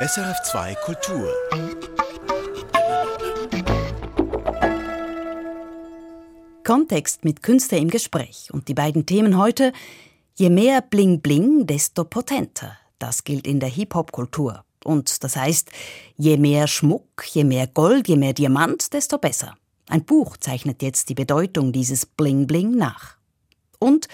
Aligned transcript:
SRF2 0.00 0.76
Kultur. 0.84 1.34
Kontext 6.62 7.24
mit 7.24 7.42
Künstler 7.42 7.78
im 7.78 7.90
Gespräch 7.90 8.50
und 8.52 8.68
die 8.68 8.74
beiden 8.74 9.06
Themen 9.06 9.36
heute 9.36 9.72
Je 10.36 10.50
mehr 10.50 10.82
Bling 10.82 11.20
Bling, 11.20 11.66
desto 11.66 12.04
potenter. 12.04 12.78
Das 13.00 13.24
gilt 13.24 13.44
in 13.48 13.58
der 13.58 13.70
Hip-Hop-Kultur. 13.70 14.64
Und 14.84 15.24
das 15.24 15.34
heißt, 15.34 15.72
je 16.16 16.36
mehr 16.36 16.68
Schmuck, 16.68 17.26
je 17.32 17.42
mehr 17.42 17.66
Gold, 17.66 18.06
je 18.06 18.16
mehr 18.16 18.34
Diamant, 18.34 18.92
desto 18.92 19.18
besser. 19.18 19.56
Ein 19.88 20.04
Buch 20.04 20.36
zeichnet 20.36 20.80
jetzt 20.80 21.08
die 21.08 21.16
Bedeutung 21.16 21.72
dieses 21.72 22.06
Bling 22.06 22.46
Bling 22.46 22.76
nach. 22.76 23.16
Und 23.80 24.06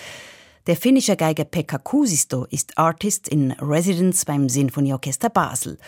der 0.67 0.77
finnische 0.77 1.17
Geiger 1.17 1.45
Pekka 1.45 1.77
Kusisto 1.77 2.46
ist 2.46 2.79
Artist 2.79 3.29
in 3.29 3.53
Residence 3.53 4.25
beim 4.25 4.49
Sinfonieorchester 4.49 5.29
Basel. 5.29 5.79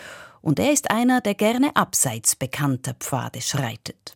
Und 0.41 0.59
er 0.59 0.71
ist 0.71 0.91
einer, 0.91 1.19
der 1.19 1.33
gerne 1.33 1.75
abseits 1.75 2.35
bekannter 2.35 2.93
Pfade 2.93 3.41
schreitet. 3.41 4.15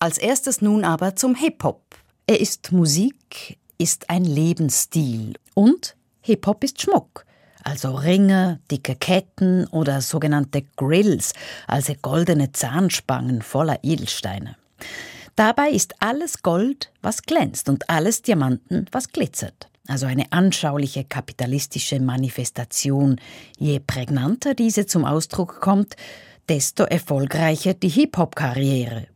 Als 0.00 0.18
erstes 0.18 0.60
nun 0.60 0.84
aber 0.84 1.14
zum 1.14 1.36
Hip-Hop. 1.36 1.82
Er 2.26 2.40
ist 2.40 2.72
Musik, 2.72 3.58
ist 3.78 4.10
ein 4.10 4.24
Lebensstil 4.24 5.34
und 5.54 5.94
Hip-Hop 6.22 6.64
ist 6.64 6.82
Schmuck. 6.82 7.24
Also 7.62 7.94
Ringe, 7.94 8.60
dicke 8.70 8.96
Ketten 8.96 9.66
oder 9.68 10.00
sogenannte 10.00 10.62
Grills, 10.76 11.32
also 11.68 11.94
goldene 12.02 12.50
Zahnspangen 12.50 13.42
voller 13.42 13.78
Edelsteine. 13.82 14.56
Dabei 15.36 15.70
ist 15.70 15.94
alles 16.00 16.42
Gold, 16.42 16.92
was 17.00 17.22
glänzt 17.22 17.68
und 17.68 17.88
alles 17.88 18.22
Diamanten, 18.22 18.86
was 18.92 19.08
glitzert 19.08 19.68
also 19.86 20.06
eine 20.06 20.32
anschauliche 20.32 21.04
kapitalistische 21.04 22.00
Manifestation. 22.00 23.20
Je 23.58 23.80
prägnanter 23.80 24.54
diese 24.54 24.86
zum 24.86 25.04
Ausdruck 25.04 25.60
kommt, 25.60 25.96
desto 26.48 26.84
erfolgreicher 26.84 27.74
die 27.74 27.88
Hip-Hop-Karriere. 27.88 29.08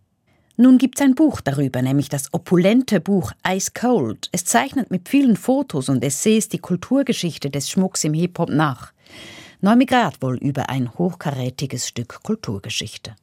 Nun 0.57 0.79
gibt's 0.79 1.01
ein 1.01 1.15
Buch 1.15 1.41
darüber, 1.41 1.83
nämlich 1.83 2.09
das 2.09 2.35
opulente 2.35 3.01
Buch 3.01 3.33
Ice 3.47 3.71
Cold. 3.73 4.29
Es 4.33 4.45
zeichnet 4.45 4.91
mit 4.91 5.09
vielen 5.09 5.37
Fotos 5.37 5.89
und 5.89 6.03
Essays 6.03 6.49
die 6.49 6.59
Kulturgeschichte 6.59 7.49
des 7.49 7.71
Schmucks 7.71 8.03
im 8.03 8.13
Hip-Hop 8.13 8.51
nach. 8.51 8.93
Neumigrat 9.61 10.21
wohl 10.21 10.37
über 10.39 10.69
ein 10.69 10.93
hochkarätiges 10.95 11.87
Stück 11.87 12.23
Kulturgeschichte. 12.25 13.15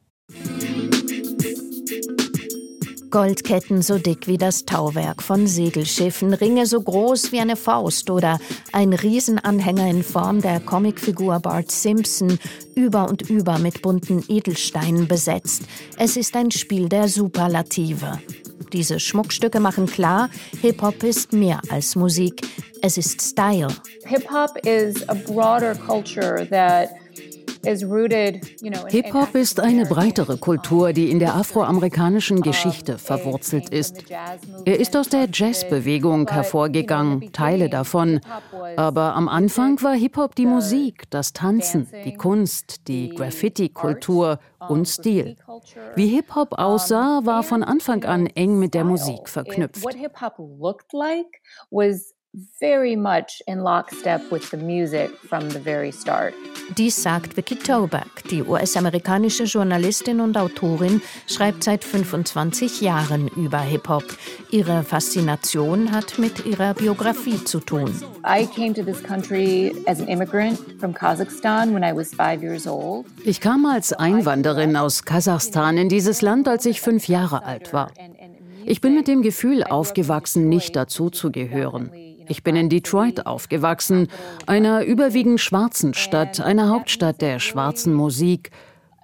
Goldketten 3.16 3.80
so 3.80 3.96
dick 3.96 4.26
wie 4.26 4.36
das 4.36 4.66
Tauwerk 4.66 5.22
von 5.22 5.46
Segelschiffen, 5.46 6.34
Ringe 6.34 6.66
so 6.66 6.82
groß 6.82 7.32
wie 7.32 7.40
eine 7.40 7.56
Faust 7.56 8.10
oder 8.10 8.38
ein 8.74 8.92
Riesenanhänger 8.92 9.88
in 9.88 10.02
Form 10.02 10.42
der 10.42 10.60
Comicfigur 10.60 11.40
Bart 11.40 11.70
Simpson, 11.70 12.38
über 12.74 13.08
und 13.08 13.22
über 13.30 13.58
mit 13.58 13.80
bunten 13.80 14.22
Edelsteinen 14.28 15.08
besetzt. 15.08 15.62
Es 15.96 16.18
ist 16.18 16.36
ein 16.36 16.50
Spiel 16.50 16.90
der 16.90 17.08
Superlative. 17.08 18.20
Diese 18.74 19.00
Schmuckstücke 19.00 19.60
machen 19.60 19.86
klar, 19.86 20.28
Hip-Hop 20.60 21.02
ist 21.02 21.32
mehr 21.32 21.62
als 21.70 21.96
Musik. 21.96 22.46
Es 22.82 22.98
ist 22.98 23.22
Style. 23.22 23.68
Hip-Hop 24.04 24.58
is 24.66 25.08
a 25.08 25.14
broader 25.14 25.74
culture 25.74 26.46
that 26.50 26.90
Hip-Hop 28.88 29.34
ist 29.34 29.60
eine 29.60 29.86
breitere 29.86 30.36
Kultur, 30.38 30.92
die 30.92 31.10
in 31.10 31.18
der 31.18 31.34
afroamerikanischen 31.34 32.40
Geschichte 32.40 32.98
verwurzelt 32.98 33.70
ist. 33.70 34.04
Er 34.64 34.78
ist 34.80 34.96
aus 34.96 35.08
der 35.08 35.28
Jazzbewegung 35.32 36.28
hervorgegangen, 36.28 37.32
Teile 37.32 37.68
davon. 37.68 38.20
Aber 38.76 39.14
am 39.14 39.28
Anfang 39.28 39.82
war 39.82 39.94
Hip-Hop 39.94 40.34
die 40.34 40.46
Musik, 40.46 41.04
das 41.10 41.32
Tanzen, 41.32 41.88
die 42.04 42.14
Kunst, 42.14 42.88
die 42.88 43.10
Graffiti-Kultur 43.10 44.38
und 44.68 44.86
Stil. 44.86 45.36
Wie 45.94 46.08
Hip-Hop 46.08 46.58
aussah, 46.58 47.20
war 47.24 47.42
von 47.42 47.62
Anfang 47.62 48.04
an 48.04 48.26
eng 48.26 48.58
mit 48.58 48.74
der 48.74 48.84
Musik 48.84 49.28
verknüpft 49.28 49.84
very 52.60 52.96
much 52.96 53.42
in 53.46 53.60
lockstep 53.60 54.30
with 54.30 54.50
the 54.50 54.56
music 54.56 55.10
from 55.28 55.48
the 55.50 55.58
very 55.58 55.90
start. 55.90 56.34
Dies 56.76 56.96
sagt 56.96 57.36
Vicky 57.36 57.56
Toback. 57.56 58.24
Die 58.30 58.42
US-amerikanische 58.42 59.44
Journalistin 59.44 60.20
und 60.20 60.36
Autorin 60.36 61.00
schreibt 61.26 61.64
seit 61.64 61.84
25 61.84 62.80
Jahren 62.80 63.28
über 63.28 63.60
Hip-Hop. 63.60 64.04
Ihre 64.50 64.82
Faszination 64.82 65.92
hat 65.92 66.18
mit 66.18 66.44
ihrer 66.44 66.74
Biografie 66.74 67.42
zu 67.44 67.60
tun. 67.60 67.90
I 68.26 68.46
came 68.46 68.74
to 68.74 68.82
this 68.82 69.02
country 69.02 69.72
as 69.86 70.00
an 70.00 70.08
immigrant 70.08 70.58
from 70.80 70.92
Kazakhstan 70.92 71.72
when 71.72 71.84
I 71.84 71.96
was 71.96 72.12
five 72.12 72.42
years 72.42 72.66
old. 72.66 73.06
Ich 73.24 73.40
kam 73.40 73.64
als 73.64 73.92
Einwanderin 73.92 74.76
aus 74.76 75.04
Kasachstan 75.04 75.78
in 75.78 75.88
dieses 75.88 76.20
Land, 76.20 76.48
als 76.48 76.66
ich 76.66 76.80
fünf 76.80 77.08
Jahre 77.08 77.44
alt 77.44 77.72
war. 77.72 77.92
Ich 78.64 78.80
bin 78.80 78.96
mit 78.96 79.06
dem 79.06 79.22
Gefühl 79.22 79.62
aufgewachsen, 79.62 80.48
nicht 80.48 80.74
dazu 80.74 81.08
zu 81.10 81.30
gehören. 81.30 81.90
Ich 82.28 82.42
bin 82.42 82.56
in 82.56 82.68
Detroit 82.68 83.26
aufgewachsen, 83.26 84.08
einer 84.46 84.84
überwiegend 84.84 85.40
schwarzen 85.40 85.94
Stadt, 85.94 86.40
einer 86.40 86.68
Hauptstadt 86.68 87.20
der 87.20 87.38
schwarzen 87.38 87.94
Musik. 87.94 88.50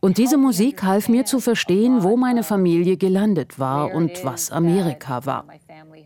Und 0.00 0.18
diese 0.18 0.36
Musik 0.36 0.82
half 0.82 1.08
mir 1.08 1.24
zu 1.24 1.38
verstehen, 1.38 2.02
wo 2.02 2.16
meine 2.16 2.42
Familie 2.42 2.96
gelandet 2.96 3.58
war 3.58 3.94
und 3.94 4.24
was 4.24 4.50
Amerika 4.50 5.24
war. 5.26 5.46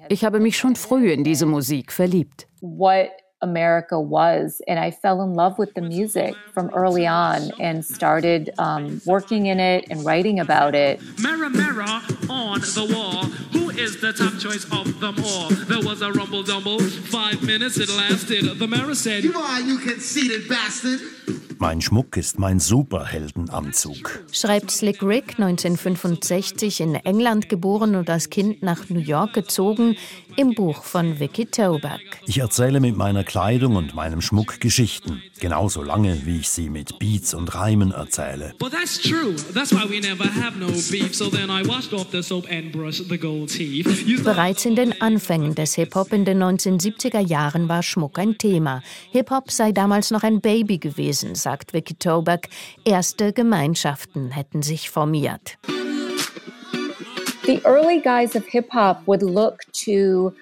Ich 0.08 0.24
habe 0.24 0.38
mich 0.40 0.58
schon 0.58 0.76
früh 0.76 1.10
in 1.10 1.24
diese 1.24 1.46
Musik 1.46 1.92
verliebt. 1.92 2.46
America 3.42 3.98
was. 4.00 4.60
And 4.66 4.78
I 4.78 4.90
fell 4.90 5.22
in 5.22 5.34
love 5.34 5.58
with 5.58 5.74
the 5.74 5.82
music 5.82 6.34
from 6.52 6.70
early 6.74 7.06
on 7.06 7.50
and 7.60 7.84
started 7.84 8.50
um, 8.58 9.00
working 9.04 9.46
in 9.46 9.60
it 9.60 9.86
and 9.90 10.04
writing 10.04 10.40
about 10.40 10.74
it. 10.74 11.00
Mirror, 11.18 11.50
mirror 11.50 12.00
on 12.30 12.60
the 12.60 12.86
wall, 12.92 13.24
who 13.52 13.65
is 13.78 14.00
the 14.00 14.12
top 14.12 14.38
choice 14.38 14.64
of 14.72 15.00
them 15.00 15.16
all? 15.24 15.48
There 15.48 15.80
was 15.80 16.02
a 16.02 16.10
rumble 16.12 16.42
dumble, 16.42 16.78
five 16.80 17.42
minutes 17.42 17.78
it 17.78 17.88
lasted. 17.88 18.58
The 18.58 18.66
mirror 18.66 18.94
said, 18.94 19.24
You 19.24 19.34
are, 19.34 19.60
you 19.60 19.78
conceited 19.78 20.48
bastard. 20.48 21.00
Mein 21.58 21.80
Schmuck 21.80 22.18
ist 22.18 22.38
mein 22.38 22.60
Superheldenanzug. 22.60 24.24
Schreibt 24.30 24.70
Slick 24.70 25.02
Rick, 25.02 25.38
1965 25.38 26.80
in 26.80 26.94
England 26.96 27.48
geboren 27.48 27.94
und 27.94 28.10
als 28.10 28.28
Kind 28.28 28.62
nach 28.62 28.90
New 28.90 29.00
York 29.00 29.32
gezogen, 29.32 29.96
im 30.36 30.54
Buch 30.54 30.84
von 30.84 31.18
Vicky 31.18 31.46
Toback. 31.46 32.20
Ich 32.26 32.38
erzähle 32.38 32.80
mit 32.80 32.96
meiner 32.96 33.24
Kleidung 33.24 33.76
und 33.76 33.94
meinem 33.94 34.20
Schmuck 34.20 34.60
Geschichten, 34.60 35.22
genauso 35.40 35.82
lange, 35.82 36.26
wie 36.26 36.40
ich 36.40 36.50
sie 36.50 36.68
mit 36.68 36.98
Beats 36.98 37.32
und 37.32 37.54
Reimen 37.54 37.90
erzähle. 37.92 38.52
Bereits 44.24 44.64
in 44.64 44.76
den 44.76 45.00
Anfängen 45.00 45.54
des 45.54 45.74
Hip-Hop 45.74 46.12
in 46.12 46.24
den 46.24 46.42
1970er 46.42 47.20
Jahren 47.20 47.68
war 47.68 47.82
Schmuck 47.82 48.18
ein 48.18 48.38
Thema. 48.38 48.82
Hip-Hop 49.10 49.50
sei 49.50 49.72
damals 49.72 50.10
noch 50.10 50.22
ein 50.22 50.40
Baby 50.40 50.78
gewesen, 50.78 51.34
sagt 51.34 51.72
Vicky 51.72 51.94
Toback. 51.94 52.48
Erste 52.84 53.32
Gemeinschaften 53.32 54.30
hätten 54.30 54.62
sich 54.62 54.90
formiert. 54.90 55.58
The 57.46 57.60
early 57.64 58.00
guys 58.00 58.34
of 58.34 58.44
hip 58.48 58.72
hop 58.72 59.06
would 59.06 59.22
look 59.22 59.60
to 59.84 60.32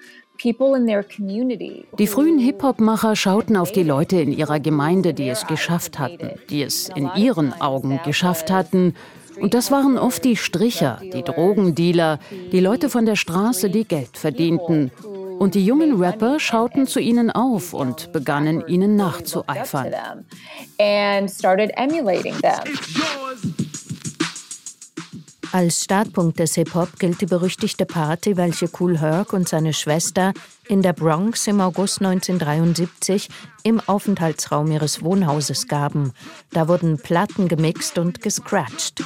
die 0.43 2.07
frühen 2.07 2.39
Hip-Hop-Macher 2.39 3.15
schauten 3.15 3.55
auf 3.55 3.71
die 3.71 3.83
Leute 3.83 4.17
in 4.17 4.31
ihrer 4.31 4.59
Gemeinde, 4.59 5.13
die 5.13 5.29
es 5.29 5.47
geschafft 5.47 5.97
hatten, 5.97 6.31
die 6.49 6.61
es 6.61 6.89
in 6.89 7.09
ihren 7.15 7.53
Augen 7.61 7.99
geschafft 8.03 8.51
hatten. 8.51 8.95
Und 9.39 9.53
das 9.53 9.71
waren 9.71 9.97
oft 9.97 10.23
die 10.23 10.35
Stricher, 10.35 10.99
die 11.01 11.23
Drogendealer, 11.23 12.19
die 12.51 12.59
Leute 12.59 12.89
von 12.89 13.05
der 13.05 13.15
Straße, 13.15 13.69
die 13.69 13.85
Geld 13.85 14.17
verdienten. 14.17 14.91
Und 15.39 15.55
die 15.55 15.65
jungen 15.65 16.01
Rapper 16.01 16.39
schauten 16.39 16.87
zu 16.87 16.99
ihnen 16.99 17.29
auf 17.29 17.73
und 17.73 18.13
begannen 18.13 18.63
ihnen 18.67 18.95
nachzueifern. 18.95 19.93
Als 25.55 25.85
Startpunkt 25.85 26.37
des 26.39 26.55
Hip-Hop 26.55 26.99
gilt 26.99 27.21
die 27.21 27.27
berüchtigte 27.27 27.85
Party, 27.85 28.35
welche 28.35 28.69
Cool 28.77 28.99
Herc 28.99 29.31
und 29.31 29.47
seine 29.47 29.71
Schwester 29.71 30.33
in 30.67 30.81
der 30.81 30.91
Bronx 30.91 31.47
im 31.47 31.61
August 31.61 32.01
1973 32.01 33.29
im 33.63 33.79
Aufenthaltsraum 33.79 34.69
ihres 34.69 35.01
Wohnhauses 35.01 35.69
gaben. 35.69 36.11
Da 36.51 36.67
wurden 36.67 36.97
Platten 36.97 37.47
gemixt 37.47 37.97
und 37.97 38.21
gescratcht. 38.21 39.01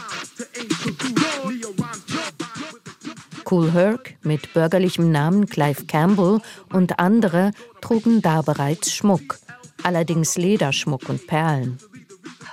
Cool 3.51 3.71
Herc 3.71 4.15
mit 4.23 4.51
bürgerlichem 4.51 5.11
Namen 5.11 5.45
Clive 5.45 5.85
Campbell 5.85 6.41
und 6.73 6.97
andere 6.97 7.51
trugen 7.79 8.23
da 8.23 8.41
bereits 8.41 8.91
Schmuck, 8.91 9.37
allerdings 9.83 10.35
Lederschmuck 10.35 11.09
und 11.09 11.27
Perlen 11.27 11.77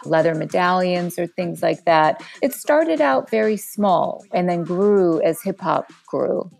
leather 0.08 0.34
medallions 0.34 1.18
or 1.18 1.26
things 1.26 1.62
like 1.62 1.84
that. 1.84 2.22
It 2.42 2.52
started 2.52 3.00
out 3.00 3.30
very 3.30 3.56
small 3.56 4.24
and 4.32 4.48
then 4.48 4.64
grew 4.64 5.20
as 5.22 5.42
hip 5.42 5.60
hop 5.60 5.86
grew. 6.06 6.50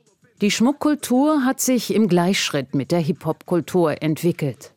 Die 0.43 0.51
Schmuckkultur 0.51 1.45
hat 1.47 1.61
sich 1.61 1.95
im 1.95 2.09
Gleichschritt 2.09 2.75
mit 2.75 2.93
der 2.93 3.01
Hip-Hop-Kultur 3.01 4.03
entwickelt. 4.03 4.73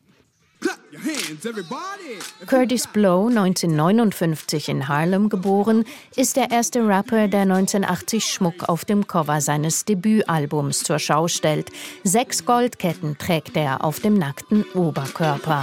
Curtis 2.46 2.86
Blow, 2.86 3.28
1959 3.28 4.68
in 4.68 4.88
Harlem 4.88 5.28
geboren, 5.28 5.84
ist 6.16 6.36
der 6.36 6.50
erste 6.50 6.86
Rapper, 6.86 7.28
der 7.28 7.42
1980 7.42 8.24
Schmuck 8.24 8.68
auf 8.68 8.84
dem 8.84 9.06
Cover 9.06 9.40
seines 9.40 9.84
Debütalbums 9.84 10.82
zur 10.82 10.98
Schau 10.98 11.28
stellt. 11.28 11.70
Sechs 12.04 12.44
Goldketten 12.44 13.18
trägt 13.18 13.56
er 13.56 13.84
auf 13.84 14.00
dem 14.00 14.14
nackten 14.14 14.64
Oberkörper. 14.74 15.62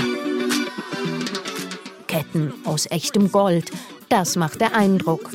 Ketten 2.08 2.54
aus 2.66 2.86
echtem 2.90 3.32
Gold, 3.32 3.72
das 4.10 4.36
macht 4.36 4.62
der 4.62 4.76
Eindruck. 4.76 5.32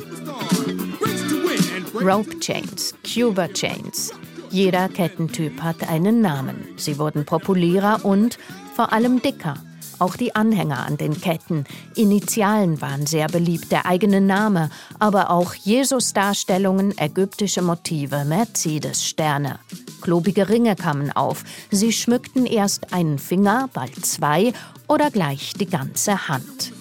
Rope 1.93 2.39
Chains, 2.39 2.95
Cuba 3.03 3.47
Chains. 3.47 4.11
Jeder 4.49 4.89
Kettentyp 4.89 5.61
hat 5.61 5.87
einen 5.87 6.21
Namen. 6.21 6.67
Sie 6.75 6.97
wurden 6.99 7.25
populärer 7.25 8.03
und 8.03 8.37
vor 8.75 8.91
allem 8.91 9.21
dicker. 9.21 9.55
Auch 9.99 10.15
die 10.15 10.35
Anhänger 10.35 10.85
an 10.85 10.97
den 10.97 11.19
Ketten. 11.21 11.65
Initialen 11.95 12.81
waren 12.81 13.05
sehr 13.05 13.27
beliebt, 13.27 13.71
der 13.71 13.85
eigene 13.85 14.21
Name, 14.21 14.69
aber 14.99 15.29
auch 15.29 15.53
Jesus-Darstellungen, 15.53 16.97
ägyptische 16.97 17.61
Motive, 17.61 18.25
Mercedes-Sterne. 18.25 19.59
Klobige 20.03 20.49
Ringe 20.49 20.75
kamen 20.75 21.13
auf. 21.13 21.45
Sie 21.71 21.93
schmückten 21.93 22.45
erst 22.45 22.93
einen 22.93 23.19
Finger, 23.19 23.69
bald 23.73 24.05
zwei 24.05 24.51
oder 24.89 25.09
gleich 25.09 25.53
die 25.53 25.65
ganze 25.65 26.27
Hand. 26.27 26.73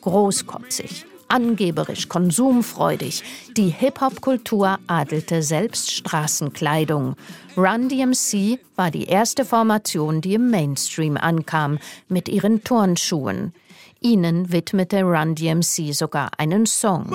Großkotzig, 0.00 1.04
angeberisch 1.28 2.08
konsumfreudig. 2.08 3.24
Die 3.58 3.68
Hip-Hop-Kultur 3.68 4.78
adelte 4.86 5.42
selbst 5.42 5.90
Straßenkleidung. 5.90 7.16
Run 7.58 7.90
DMC 7.90 8.58
war 8.74 8.90
die 8.90 9.04
erste 9.04 9.44
Formation, 9.44 10.22
die 10.22 10.34
im 10.34 10.48
Mainstream 10.50 11.18
ankam, 11.18 11.78
mit 12.08 12.30
ihren 12.30 12.64
Turnschuhen. 12.64 13.52
Ihnen 14.00 14.50
widmete 14.50 15.02
Run 15.02 15.34
DMC 15.34 15.92
sogar 15.92 16.30
einen 16.38 16.64
Song. 16.64 17.14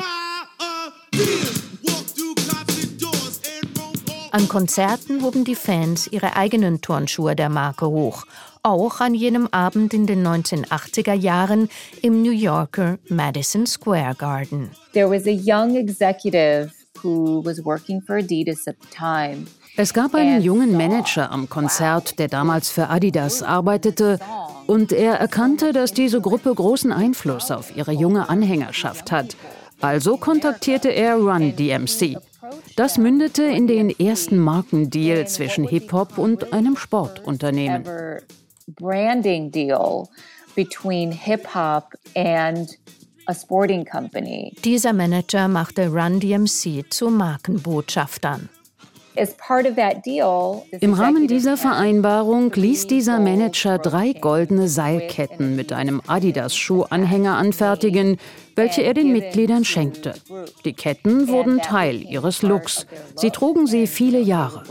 An 4.32 4.48
Konzerten 4.48 5.24
hoben 5.24 5.44
die 5.44 5.56
Fans 5.56 6.08
ihre 6.08 6.36
eigenen 6.36 6.82
Turnschuhe 6.82 7.36
der 7.36 7.50
Marke 7.50 7.88
hoch 7.88 8.26
auch 8.68 9.00
an 9.00 9.14
jenem 9.14 9.48
Abend 9.52 9.94
in 9.94 10.06
den 10.08 10.28
1980er 10.28 11.14
Jahren 11.14 11.70
im 12.02 12.22
New 12.22 12.32
Yorker 12.32 12.98
Madison 13.08 13.66
Square 13.66 14.16
Garden. 14.18 14.72
There 14.94 15.10
was 15.10 15.26
a 15.26 15.32
young 15.32 15.78
executive 15.78 16.72
who 17.02 17.42
was 17.46 17.64
working 17.64 18.02
for 18.02 18.18
Adidas 18.18 18.68
at 18.68 18.76
the 18.82 18.88
time. 18.90 19.48
Es 19.78 19.94
gab 19.94 20.16
einen 20.16 20.42
jungen 20.42 20.76
Manager 20.76 21.32
am 21.32 21.48
Konzert, 21.48 22.20
der 22.20 22.28
damals 22.28 22.70
für 22.70 22.90
Adidas 22.90 23.44
arbeitete, 23.44 24.20
und 24.66 24.92
er 24.92 25.14
erkannte, 25.14 25.72
dass 25.72 25.94
diese 25.94 26.20
Gruppe 26.20 26.54
großen 26.54 26.92
Einfluss 26.92 27.52
auf 27.52 27.74
ihre 27.78 27.94
junge 27.94 28.28
Anhängerschaft 28.28 29.12
hat. 29.12 29.38
Also 29.80 30.18
kontaktierte 30.18 30.90
er 30.90 31.16
Run 31.16 31.56
DMC. 31.56 32.18
Das 32.76 32.98
mündete 32.98 33.44
in 33.44 33.68
den 33.68 33.90
ersten 33.90 34.38
Markendeal 34.38 35.28
zwischen 35.28 35.68
Hip-Hop 35.68 36.18
und 36.18 36.54
einem 36.54 36.78
Sportunternehmen 36.78 37.84
branding 38.76 39.52
deal 39.52 40.08
between 40.56 41.12
hip 41.12 41.46
hop 41.54 41.94
and 42.16 42.78
a 43.28 43.34
sporting 43.34 43.86
company. 43.86 44.54
Dieser 44.64 44.94
Manager 44.94 45.48
machte 45.48 45.90
Run 45.90 46.20
DMC 46.20 46.86
zu 46.90 47.10
Markenbotschaftern. 47.10 48.50
Im 50.80 50.94
Rahmen 50.94 51.28
dieser 51.28 51.58
Vereinbarung 51.58 52.52
ließ 52.54 52.88
dieser 52.88 53.20
Manager 53.20 53.78
drei 53.78 54.14
goldene 54.14 54.68
Seilketten 54.68 55.56
mit 55.56 55.74
einem 55.74 56.02
Adidas-Schuhanhänger 56.06 57.36
anfertigen, 57.36 58.18
welche 58.56 58.84
er 58.84 58.94
den 58.94 59.12
Mitgliedern 59.12 59.66
schenkte. 59.66 60.14
Die 60.66 60.74
Ketten 60.74 61.28
wurden 61.28 61.60
Teil 61.60 62.02
ihres 62.02 62.42
Looks. 62.42 62.88
Sie 63.16 63.32
trugen 63.32 63.68
sie 63.68 63.88
viele 63.88 64.20
Jahre. 64.20 64.64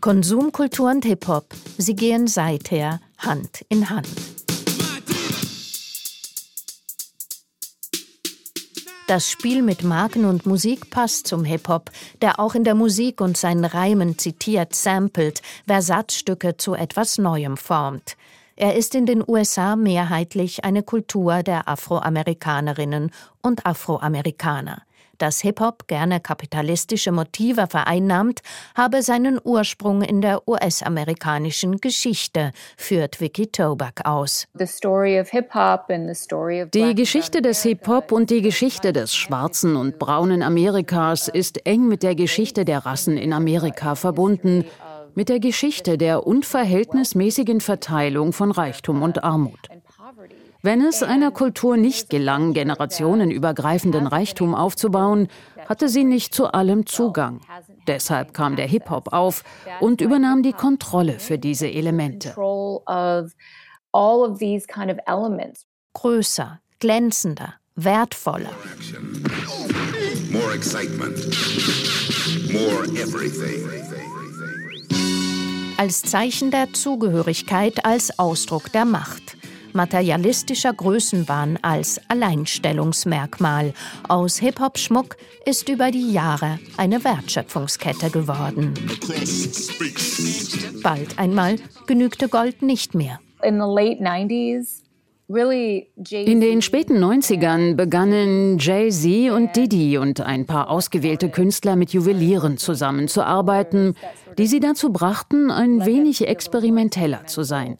Konsumkultur 0.00 0.90
und 0.90 1.04
Hip-Hop, 1.04 1.46
sie 1.78 1.94
gehen 1.94 2.26
seither 2.26 3.00
Hand 3.18 3.64
in 3.68 3.88
Hand. 3.88 4.08
Das 9.08 9.28
Spiel 9.28 9.62
mit 9.62 9.82
Marken 9.82 10.24
und 10.24 10.46
Musik 10.46 10.88
passt 10.90 11.26
zum 11.26 11.44
Hip-Hop, 11.44 11.90
der 12.22 12.38
auch 12.38 12.54
in 12.54 12.62
der 12.62 12.76
Musik 12.76 13.20
und 13.20 13.36
seinen 13.36 13.64
Reimen 13.64 14.16
zitiert, 14.16 14.74
samplet, 14.74 15.42
Versatzstücke 15.66 16.56
zu 16.56 16.74
etwas 16.74 17.18
Neuem 17.18 17.56
formt. 17.56 18.16
Er 18.54 18.76
ist 18.76 18.94
in 18.94 19.06
den 19.06 19.24
USA 19.26 19.74
mehrheitlich 19.74 20.64
eine 20.64 20.84
Kultur 20.84 21.42
der 21.42 21.68
Afroamerikanerinnen 21.68 23.10
und 23.42 23.66
Afroamerikaner 23.66 24.82
dass 25.22 25.40
Hip-Hop 25.40 25.86
gerne 25.86 26.18
kapitalistische 26.18 27.12
Motive 27.12 27.68
vereinnahmt, 27.68 28.40
habe 28.76 29.02
seinen 29.02 29.38
Ursprung 29.42 30.02
in 30.02 30.20
der 30.20 30.48
US-amerikanischen 30.48 31.76
Geschichte, 31.76 32.50
führt 32.76 33.20
Vicky 33.20 33.46
Toback 33.46 34.00
aus. 34.04 34.48
Die 36.74 36.94
Geschichte 36.94 37.42
des 37.42 37.62
Hip-Hop 37.62 38.10
und 38.10 38.30
die 38.30 38.42
Geschichte 38.42 38.92
des 38.92 39.14
schwarzen 39.14 39.76
und 39.76 40.00
braunen 40.00 40.42
Amerikas 40.42 41.28
ist 41.28 41.64
eng 41.66 41.86
mit 41.86 42.02
der 42.02 42.16
Geschichte 42.16 42.64
der 42.64 42.84
Rassen 42.84 43.16
in 43.16 43.32
Amerika 43.32 43.94
verbunden, 43.94 44.64
mit 45.14 45.28
der 45.28 45.38
Geschichte 45.38 45.98
der 45.98 46.26
unverhältnismäßigen 46.26 47.60
Verteilung 47.60 48.32
von 48.32 48.50
Reichtum 48.50 49.02
und 49.02 49.22
Armut. 49.22 49.68
Wenn 50.64 50.80
es 50.80 51.02
einer 51.02 51.32
Kultur 51.32 51.76
nicht 51.76 52.08
gelang, 52.08 52.52
generationenübergreifenden 52.52 54.06
Reichtum 54.06 54.54
aufzubauen, 54.54 55.26
hatte 55.68 55.88
sie 55.88 56.04
nicht 56.04 56.36
zu 56.36 56.52
allem 56.52 56.86
Zugang. 56.86 57.40
Deshalb 57.88 58.32
kam 58.32 58.54
der 58.54 58.68
Hip-Hop 58.68 59.12
auf 59.12 59.42
und 59.80 60.00
übernahm 60.00 60.44
die 60.44 60.52
Kontrolle 60.52 61.18
für 61.18 61.36
diese 61.36 61.68
Elemente. 61.68 62.32
Größer, 65.94 66.60
glänzender, 66.78 67.54
wertvoller. 67.74 68.50
Als 75.76 76.02
Zeichen 76.02 76.52
der 76.52 76.72
Zugehörigkeit, 76.72 77.84
als 77.84 78.16
Ausdruck 78.20 78.70
der 78.70 78.84
Macht 78.84 79.36
materialistischer 79.74 80.72
Größenwahn 80.72 81.58
als 81.62 82.00
Alleinstellungsmerkmal. 82.08 83.72
Aus 84.08 84.38
Hip-Hop-Schmuck 84.38 85.16
ist 85.44 85.68
über 85.68 85.90
die 85.90 86.12
Jahre 86.12 86.58
eine 86.76 87.04
Wertschöpfungskette 87.04 88.10
geworden. 88.10 88.74
Bald 90.82 91.18
einmal 91.18 91.56
genügte 91.86 92.28
Gold 92.28 92.62
nicht 92.62 92.94
mehr. 92.94 93.20
In 96.08 96.40
den 96.40 96.62
späten 96.62 96.98
90ern 96.98 97.74
begannen 97.74 98.58
Jay-Z 98.58 99.32
und 99.32 99.56
Diddy 99.56 99.96
und 99.96 100.20
ein 100.20 100.46
paar 100.46 100.68
ausgewählte 100.68 101.30
Künstler 101.30 101.74
mit 101.76 101.92
Juwelieren 101.92 102.58
zusammenzuarbeiten, 102.58 103.94
die 104.36 104.46
sie 104.46 104.60
dazu 104.60 104.92
brachten, 104.92 105.50
ein 105.50 105.86
wenig 105.86 106.28
experimenteller 106.28 107.26
zu 107.26 107.44
sein. 107.44 107.78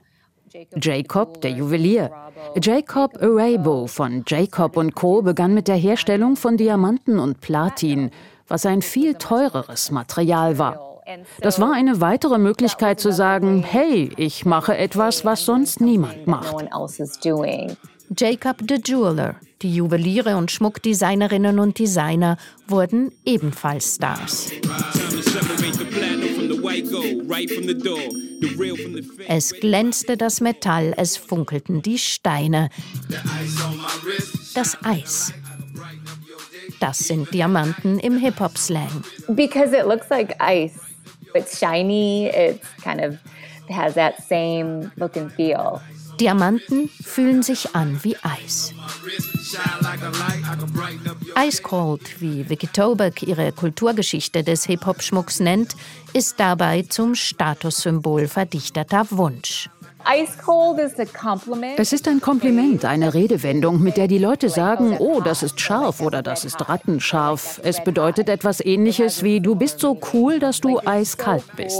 Jacob, 0.80 1.40
der 1.40 1.52
Juwelier. 1.52 2.10
Jacob 2.60 3.22
Arabo 3.22 3.86
von 3.86 4.24
Jacob 4.26 4.76
Co. 4.94 5.22
begann 5.22 5.54
mit 5.54 5.68
der 5.68 5.76
Herstellung 5.76 6.36
von 6.36 6.56
Diamanten 6.56 7.18
und 7.18 7.40
Platin, 7.40 8.10
was 8.48 8.66
ein 8.66 8.82
viel 8.82 9.14
teureres 9.14 9.90
Material 9.90 10.58
war. 10.58 11.02
Das 11.40 11.60
war 11.60 11.72
eine 11.72 12.00
weitere 12.00 12.38
Möglichkeit 12.38 13.00
zu 13.00 13.12
sagen, 13.12 13.62
hey, 13.62 14.10
ich 14.16 14.44
mache 14.44 14.76
etwas, 14.76 15.24
was 15.24 15.44
sonst 15.44 15.80
niemand 15.80 16.26
macht. 16.26 16.54
Jacob 18.16 18.56
the 18.68 18.80
Jeweler, 18.84 19.36
die 19.62 19.74
Juweliere 19.74 20.36
und 20.36 20.50
Schmuckdesignerinnen 20.50 21.58
und 21.58 21.78
Designer 21.78 22.36
wurden 22.68 23.10
ebenfalls 23.24 23.94
Stars. 23.94 24.52
Es 29.28 29.52
glänzte 29.52 30.16
das 30.16 30.40
Metall, 30.40 30.94
es 30.96 31.16
funkelten 31.16 31.82
die 31.82 31.98
Steine. 31.98 32.70
Das 34.54 34.76
Eis. 34.84 35.32
Das 36.80 36.98
sind 36.98 37.32
Diamanten 37.32 37.98
im 37.98 38.18
Hip-Hop-Slang. 38.18 39.04
Because 39.28 39.76
it 39.76 39.86
looks 39.86 40.08
like 40.10 40.34
ice. 40.40 40.80
It's 41.34 41.58
shiny, 41.58 42.26
it's 42.26 42.66
kind 42.82 43.00
of 43.00 43.18
has 43.70 43.94
that 43.94 44.22
same 44.22 44.90
look 44.96 45.16
and 45.16 45.32
feel. 45.32 45.80
Diamanten 46.22 46.88
fühlen 46.88 47.42
sich 47.42 47.74
an 47.74 47.98
wie 48.04 48.14
Eis. 48.22 48.72
Ice 51.36 51.62
Cold, 51.64 52.20
wie 52.20 52.48
Vicky 52.48 52.68
Toback 52.68 53.24
ihre 53.24 53.50
Kulturgeschichte 53.50 54.44
des 54.44 54.64
Hip-Hop-Schmucks 54.66 55.40
nennt, 55.40 55.74
ist 56.12 56.38
dabei 56.38 56.82
zum 56.82 57.16
Statussymbol 57.16 58.28
verdichteter 58.28 59.04
Wunsch. 59.10 59.68
Es 61.76 61.92
ist 61.92 62.06
ein 62.06 62.20
Kompliment, 62.20 62.84
eine 62.84 63.14
Redewendung, 63.14 63.82
mit 63.82 63.96
der 63.96 64.06
die 64.06 64.18
Leute 64.18 64.48
sagen, 64.48 64.96
oh, 65.00 65.20
das 65.20 65.42
ist 65.42 65.60
scharf 65.60 66.00
oder 66.00 66.22
das 66.22 66.44
ist 66.44 66.68
rattenscharf. 66.68 67.60
Es 67.64 67.82
bedeutet 67.82 68.28
etwas 68.28 68.64
ähnliches 68.64 69.24
wie, 69.24 69.40
du 69.40 69.56
bist 69.56 69.80
so 69.80 69.98
cool, 70.12 70.38
dass 70.38 70.60
du 70.60 70.78
eiskalt 70.78 71.44
bist. 71.56 71.76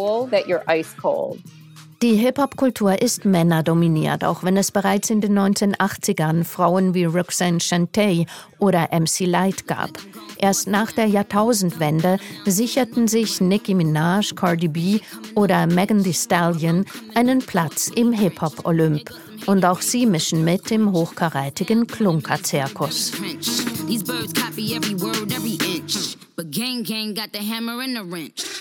Die 2.03 2.17
Hip-Hop-Kultur 2.17 3.01
ist 3.01 3.25
männerdominiert, 3.25 4.25
auch 4.25 4.43
wenn 4.43 4.57
es 4.57 4.73
bereits 4.73 5.09
in 5.09 5.21
den 5.21 5.39
1980ern 5.39 6.43
Frauen 6.43 6.95
wie 6.95 7.05
Roxanne 7.05 7.61
Shantay 7.61 8.27
oder 8.59 8.89
MC 8.91 9.21
Light 9.21 9.69
gab. 9.69 9.91
Erst 10.37 10.67
nach 10.67 10.91
der 10.91 11.07
Jahrtausendwende 11.07 12.19
sicherten 12.45 13.07
sich 13.07 13.41
Nicki 13.41 13.75
Minaj, 13.75 14.35
Cardi 14.35 14.67
B 14.67 14.99
oder 15.37 15.69
Megan 15.69 16.03
Thee 16.03 16.13
Stallion 16.13 16.85
einen 17.15 17.39
Platz 17.39 17.87
im 17.87 18.11
Hip-Hop-Olymp. 18.11 19.09
Und 19.47 19.65
auch 19.65 19.81
sie 19.81 20.07
mischen 20.07 20.45
mit 20.45 20.71
im 20.71 20.93
hochkarätigen 20.93 21.87
Klunker-Zirkus. 21.87 23.13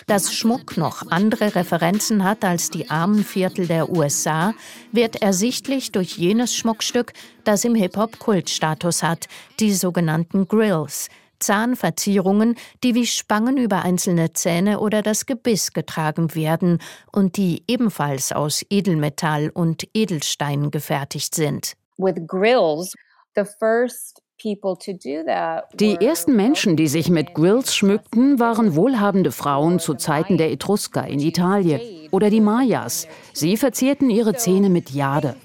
Dass 0.07 0.33
Schmuck 0.33 0.77
noch 0.77 1.07
andere 1.09 1.55
Referenzen 1.55 2.23
hat 2.23 2.43
als 2.43 2.69
die 2.69 2.89
armen 2.89 3.23
Viertel 3.23 3.67
der 3.67 3.89
USA, 3.89 4.53
wird 4.91 5.21
ersichtlich 5.21 5.91
durch 5.91 6.17
jenes 6.17 6.55
Schmuckstück, 6.55 7.13
das 7.43 7.63
im 7.63 7.75
Hip-Hop 7.75 8.19
Kultstatus 8.19 9.03
hat, 9.03 9.27
die 9.59 9.73
sogenannten 9.73 10.47
Grills, 10.47 11.09
Zahnverzierungen, 11.41 12.55
die 12.83 12.95
wie 12.95 13.05
Spangen 13.05 13.57
über 13.57 13.83
einzelne 13.83 14.33
Zähne 14.33 14.79
oder 14.79 15.01
das 15.01 15.25
Gebiss 15.25 15.74
getragen 15.74 16.33
werden 16.36 16.79
und 17.12 17.38
die 17.38 17.63
ebenfalls 17.67 18.31
aus 18.31 18.63
Edelmetall 18.69 19.50
und 19.53 19.88
Edelstein 19.93 20.71
gefertigt 20.71 21.36
sind. 21.36 21.74
With 21.98 22.15
grills, 22.27 22.93
the 23.36 23.43
first 23.60 24.21
die 24.43 25.95
ersten 26.00 26.36
Menschen, 26.36 26.75
die 26.75 26.88
sich 26.88 27.10
mit 27.10 27.36
Grills 27.36 27.75
schmückten, 27.75 28.39
waren 28.39 28.75
wohlhabende 28.75 29.31
Frauen 29.31 29.77
zu 29.77 29.93
Zeiten 29.93 30.38
der 30.38 30.51
Etrusker 30.51 31.05
in 31.05 31.19
Italien 31.19 32.10
oder 32.10 32.29
die 32.29 32.41
Mayas. 32.41 33.07
Sie 33.33 33.55
verzierten 33.55 34.10
ihre 34.10 34.33
Zähne 34.33 34.69
mit 34.69 34.89
Jade. 34.89 35.36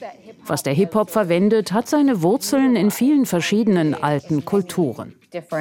Was 0.46 0.62
der 0.62 0.72
Hip-Hop 0.72 1.10
verwendet, 1.10 1.72
hat 1.72 1.88
seine 1.88 2.22
Wurzeln 2.22 2.74
in 2.76 2.90
vielen 2.90 3.26
verschiedenen 3.26 3.94
alten 3.94 4.44
Kulturen. 4.44 5.15
Ladies 5.32 5.52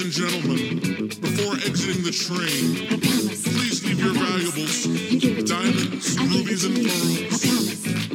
and 0.00 0.10
gentlemen, 0.10 1.08
before 1.20 1.54
exiting 1.56 2.02
the 2.02 2.10
train, 2.10 2.88
please 3.44 3.84
leave 3.84 4.00
your 4.00 4.14
valuables, 4.14 4.86
diamonds, 5.44 6.18
rubies 6.18 6.64
and 6.64 6.76
pearls, 6.76 7.44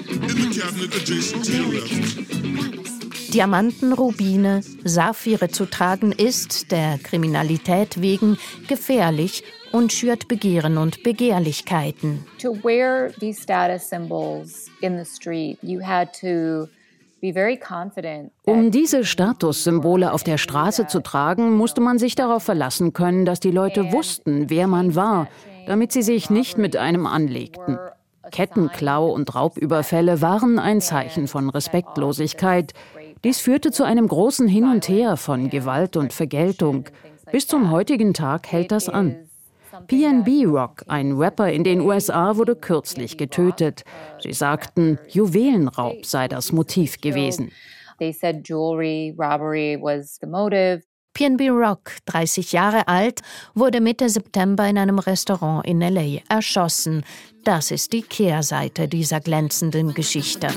in 0.10 0.36
the 0.42 0.50
cabinet 0.60 0.96
adjacent 0.96 1.46
to 1.46 1.52
your 1.52 1.68
left. 1.82 3.32
Diamanten, 3.32 3.94
Rubine, 3.94 4.64
Saphire 4.84 5.50
zu 5.50 5.68
tragen 5.68 6.14
ist, 6.14 6.72
der 6.72 6.98
Kriminalität 6.98 8.02
wegen, 8.02 8.40
gefährlich 8.68 9.44
und 9.72 9.94
schürt 9.94 10.28
Begehren 10.28 10.80
und 10.80 11.04
Begehrlichkeiten. 11.04 12.26
To 12.40 12.56
wear 12.64 13.12
these 13.20 13.40
status 13.40 13.88
symbols 13.88 14.68
in 14.82 14.98
the 14.98 15.06
street, 15.06 15.60
you 15.62 15.80
had 15.80 16.12
to 16.20 16.68
um 18.46 18.72
diese 18.72 19.06
Statussymbole 19.06 20.14
auf 20.14 20.24
der 20.24 20.38
Straße 20.38 20.88
zu 20.88 21.02
tragen, 21.02 21.52
musste 21.56 21.82
man 21.82 22.00
sich 22.00 22.16
darauf 22.16 22.44
verlassen 22.44 22.94
können, 22.94 23.26
dass 23.26 23.40
die 23.40 23.52
Leute 23.52 23.92
wussten, 23.92 24.50
wer 24.50 24.68
man 24.68 24.96
war, 24.96 25.28
damit 25.68 25.92
sie 25.92 26.02
sich 26.02 26.30
nicht 26.30 26.58
mit 26.58 26.76
einem 26.78 27.06
anlegten. 27.06 27.78
Kettenklau 28.32 29.12
und 29.12 29.34
Raubüberfälle 29.34 30.22
waren 30.22 30.60
ein 30.60 30.82
Zeichen 30.82 31.28
von 31.28 31.50
Respektlosigkeit, 31.50 32.74
dies 33.24 33.40
führte 33.40 33.72
zu 33.72 33.84
einem 33.84 34.08
großen 34.08 34.48
Hin 34.48 34.64
und 34.64 34.88
Her 34.88 35.18
von 35.18 35.50
Gewalt 35.50 35.98
und 35.98 36.14
Vergeltung. 36.14 36.86
Bis 37.32 37.48
zum 37.48 37.70
heutigen 37.70 38.14
Tag 38.14 38.48
hält 38.52 38.72
das 38.72 38.88
an. 38.88 39.28
PNB 39.88 40.46
Rock, 40.48 40.84
ein 40.88 41.14
Rapper 41.14 41.52
in 41.52 41.64
den 41.64 41.82
USA, 41.82 42.36
wurde 42.36 42.56
kürzlich 42.56 43.18
getötet. 43.18 43.84
Sie 44.20 44.34
sagten, 44.34 45.00
Juwelenraub 45.08 46.06
sei 46.06 46.28
das 46.28 46.52
Motiv 46.52 47.00
gewesen. 47.02 47.52
PNB 51.14 51.50
Rock, 51.50 51.92
30 52.06 52.52
Jahre 52.54 52.88
alt, 52.88 53.22
wurde 53.54 53.82
Mitte 53.82 54.10
September 54.10 54.68
in 54.68 54.78
einem 54.78 55.00
Restaurant 55.00 55.66
in 55.66 55.82
LA 55.82 56.22
erschossen. 56.30 57.04
Das 57.44 57.72
ist 57.72 57.92
die 57.94 58.04
Kehrseite 58.04 58.88
dieser 58.88 59.20
glänzenden 59.20 59.94
Geschichte. 59.94 60.48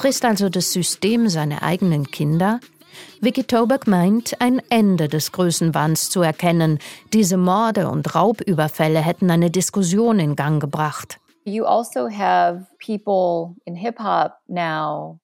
Frisst 0.00 0.24
also 0.24 0.48
das 0.48 0.72
System 0.72 1.28
seine 1.28 1.62
eigenen 1.62 2.10
Kinder? 2.10 2.60
Vicky 3.20 3.44
Toback 3.44 3.86
meint, 3.86 4.40
ein 4.40 4.60
Ende 4.68 5.08
des 5.08 5.32
Größenwahns 5.32 6.10
zu 6.10 6.22
erkennen. 6.22 6.78
Diese 7.12 7.36
Morde 7.36 7.88
und 7.88 8.14
Raubüberfälle 8.14 9.00
hätten 9.00 9.30
eine 9.30 9.50
Diskussion 9.50 10.18
in 10.18 10.36
Gang 10.36 10.60
gebracht. 10.60 11.18
You 11.44 11.64
also 11.64 12.08
have 12.08 12.66
people 12.84 13.54
in 13.64 13.74
hip 13.74 13.98
hop 13.98 14.32
now 14.48 15.18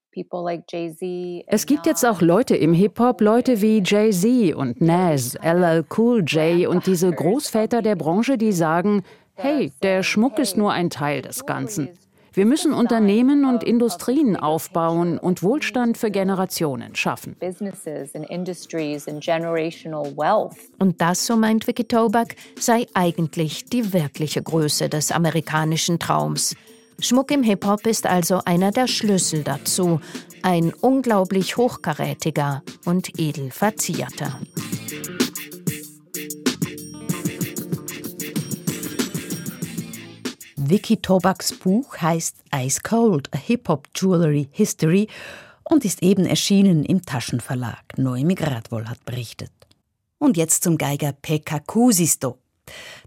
es 1.46 1.66
gibt 1.66 1.86
jetzt 1.86 2.04
auch 2.04 2.20
Leute 2.20 2.54
im 2.54 2.74
Hip-Hop, 2.74 3.22
Leute 3.22 3.62
wie 3.62 3.82
Jay-Z 3.82 4.54
und 4.54 4.82
Nas, 4.82 5.38
LL 5.42 5.86
Cool 5.96 6.22
J 6.26 6.66
und 6.68 6.86
diese 6.86 7.10
Großväter 7.10 7.80
der 7.80 7.96
Branche, 7.96 8.36
die 8.36 8.52
sagen, 8.52 9.04
hey, 9.34 9.72
der 9.82 10.02
Schmuck 10.02 10.38
ist 10.38 10.58
nur 10.58 10.70
ein 10.72 10.90
Teil 10.90 11.22
des 11.22 11.46
Ganzen. 11.46 11.88
Wir 12.34 12.46
müssen 12.46 12.72
Unternehmen 12.72 13.44
und 13.44 13.62
Industrien 13.62 14.36
aufbauen 14.36 15.18
und 15.18 15.42
Wohlstand 15.42 15.98
für 15.98 16.10
Generationen 16.10 16.94
schaffen. 16.94 17.36
Und 20.78 21.00
das, 21.00 21.26
so 21.26 21.36
meint 21.36 21.66
Vicky 21.66 21.84
Toback, 21.84 22.36
sei 22.58 22.86
eigentlich 22.94 23.66
die 23.66 23.92
wirkliche 23.92 24.42
Größe 24.42 24.88
des 24.88 25.12
amerikanischen 25.12 25.98
Traums. 25.98 26.56
Schmuck 26.98 27.30
im 27.32 27.42
Hip-Hop 27.42 27.86
ist 27.86 28.06
also 28.06 28.40
einer 28.44 28.70
der 28.70 28.86
Schlüssel 28.86 29.42
dazu, 29.42 30.00
ein 30.42 30.72
unglaublich 30.80 31.56
hochkarätiger 31.56 32.62
und 32.86 33.18
edel 33.18 33.50
verzierter. 33.50 34.40
Vicky 40.72 40.96
Tobaks 40.96 41.52
Buch 41.52 41.98
heißt 41.98 42.36
Ice 42.56 42.80
Cold, 42.82 43.28
a 43.34 43.36
Hip-Hop 43.36 43.88
Jewelry 43.94 44.48
History 44.52 45.06
und 45.64 45.84
ist 45.84 46.02
eben 46.02 46.24
erschienen 46.24 46.86
im 46.86 47.02
Taschenverlag. 47.02 47.98
Noemi 47.98 48.34
Gradwoll 48.34 48.86
hat 48.86 49.04
berichtet. 49.04 49.52
Und 50.16 50.38
jetzt 50.38 50.64
zum 50.64 50.78
Geiger 50.78 51.12
Pekka 51.12 51.58
Kusisto. 51.58 52.38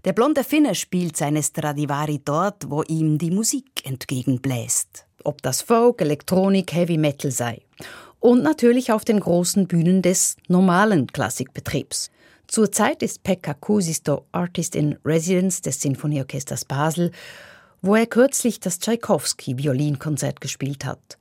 Der 0.04 0.12
blonde 0.12 0.44
Finne 0.44 0.76
spielt 0.76 1.16
seine 1.16 1.42
Stradivari 1.42 2.20
dort, 2.24 2.70
wo 2.70 2.84
ihm 2.84 3.18
die 3.18 3.32
Musik 3.32 3.84
entgegenbläst. 3.84 5.04
Ob 5.24 5.42
das 5.42 5.60
Folk, 5.60 6.00
Elektronik, 6.00 6.72
Heavy 6.72 6.98
Metal 6.98 7.32
sei. 7.32 7.62
Und 8.20 8.44
natürlich 8.44 8.92
auf 8.92 9.04
den 9.04 9.18
großen 9.18 9.66
Bühnen 9.66 10.02
des 10.02 10.36
normalen 10.46 11.08
Klassikbetriebs. 11.08 12.12
Zurzeit 12.46 13.02
ist 13.02 13.24
Pekka 13.24 13.54
Kusisto 13.54 14.26
Artist 14.30 14.76
in 14.76 14.96
Residence 15.04 15.62
des 15.62 15.80
Sinfonieorchesters 15.80 16.64
Basel 16.64 17.10
wo 17.86 17.94
er 17.94 18.06
kürzlich 18.06 18.58
das 18.58 18.80
Tschaikowski-Violinkonzert 18.80 20.40
gespielt 20.40 20.84
hat. 20.84 21.18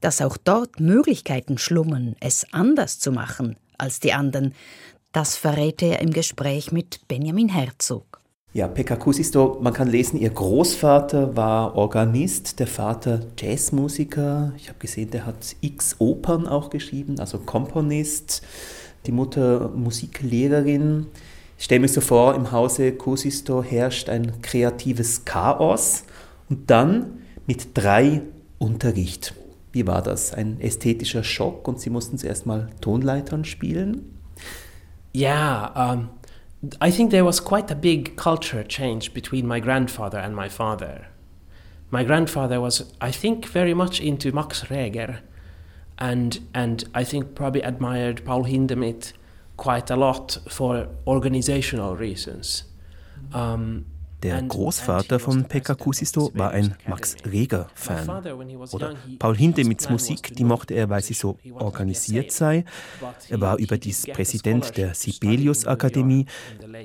Dass 0.00 0.20
auch 0.20 0.36
dort 0.36 0.78
Möglichkeiten 0.78 1.56
schlummern, 1.56 2.14
es 2.20 2.46
anders 2.52 2.98
zu 2.98 3.10
machen 3.10 3.56
als 3.78 4.00
die 4.00 4.12
anderen, 4.12 4.54
das 5.12 5.36
verrät 5.36 5.82
er 5.82 6.00
im 6.00 6.10
Gespräch 6.10 6.72
mit 6.72 7.08
Benjamin 7.08 7.48
Herzog. 7.48 8.20
Ja, 8.52 8.68
Pekka 8.68 8.96
Kusisto, 8.96 9.58
man 9.60 9.72
kann 9.72 9.88
lesen, 9.88 10.20
ihr 10.20 10.30
Großvater 10.30 11.36
war 11.36 11.74
Organist, 11.74 12.60
der 12.60 12.68
Vater 12.68 13.20
Jazzmusiker. 13.36 14.52
Ich 14.56 14.68
habe 14.68 14.78
gesehen, 14.78 15.10
der 15.10 15.26
hat 15.26 15.56
x 15.60 15.96
Opern 15.98 16.46
auch 16.46 16.70
geschrieben, 16.70 17.18
also 17.18 17.38
Komponist. 17.38 18.42
Die 19.06 19.12
Mutter 19.12 19.70
Musiklehrerin. 19.70 21.06
Ich 21.64 21.66
stelle 21.66 21.80
mir 21.80 21.88
so 21.88 22.02
vor, 22.02 22.34
im 22.34 22.52
Hause 22.52 22.92
Kusisto 22.92 23.62
herrscht 23.62 24.10
ein 24.10 24.42
kreatives 24.42 25.24
Chaos 25.24 26.04
und 26.50 26.68
dann 26.70 27.22
mit 27.46 27.68
drei 27.72 28.20
Unterricht. 28.58 29.32
Wie 29.72 29.86
war 29.86 30.02
das? 30.02 30.34
Ein 30.34 30.60
ästhetischer 30.60 31.24
Schock 31.24 31.66
und 31.66 31.80
Sie 31.80 31.88
mussten 31.88 32.18
zuerst 32.18 32.44
mal 32.44 32.68
Tonleitern 32.82 33.46
spielen? 33.46 34.20
Ja, 35.14 35.94
ähm, 35.94 36.10
I 36.86 36.90
think 36.90 37.10
there 37.10 37.24
was 37.24 37.42
quite 37.42 37.72
a 37.72 37.74
big 37.74 38.14
culture 38.18 38.68
change 38.68 39.12
between 39.14 39.46
my 39.48 39.58
grandfather 39.58 40.22
and 40.22 40.36
my 40.36 40.50
father. 40.50 41.06
My 41.90 42.04
grandfather 42.04 42.60
was, 42.60 42.92
I 43.02 43.10
think, 43.10 43.48
very 43.48 43.74
much 43.74 44.00
into 44.02 44.32
Max 44.32 44.68
Reger, 44.68 45.20
and 45.96 46.42
and 46.52 46.84
I 46.94 47.06
think 47.06 47.34
probably 47.34 47.62
admired 47.62 48.22
Paul 48.26 48.44
Hindemith 48.44 49.14
quite 49.56 49.92
a 49.92 49.96
lot 49.96 50.40
for 50.48 50.88
organizational 51.04 51.94
reasons. 51.94 52.64
Um, 53.32 53.86
Der 54.24 54.40
Großvater 54.40 55.18
von 55.18 55.44
Pekka 55.44 55.74
Kusisto 55.74 56.30
war 56.34 56.50
ein 56.50 56.74
Max 56.86 57.14
Reger-Fan. 57.30 58.08
Oder 58.72 58.94
Paul 59.18 59.36
Hindemiths 59.36 59.90
Musik, 59.90 60.34
die 60.34 60.44
mochte 60.44 60.72
er, 60.72 60.88
weil 60.88 61.02
sie 61.02 61.12
so 61.12 61.38
organisiert 61.52 62.32
sei. 62.32 62.64
Er 63.28 63.40
war 63.42 63.58
überdies 63.58 64.06
Präsident 64.06 64.78
der 64.78 64.94
Sibelius-Akademie, 64.94 66.24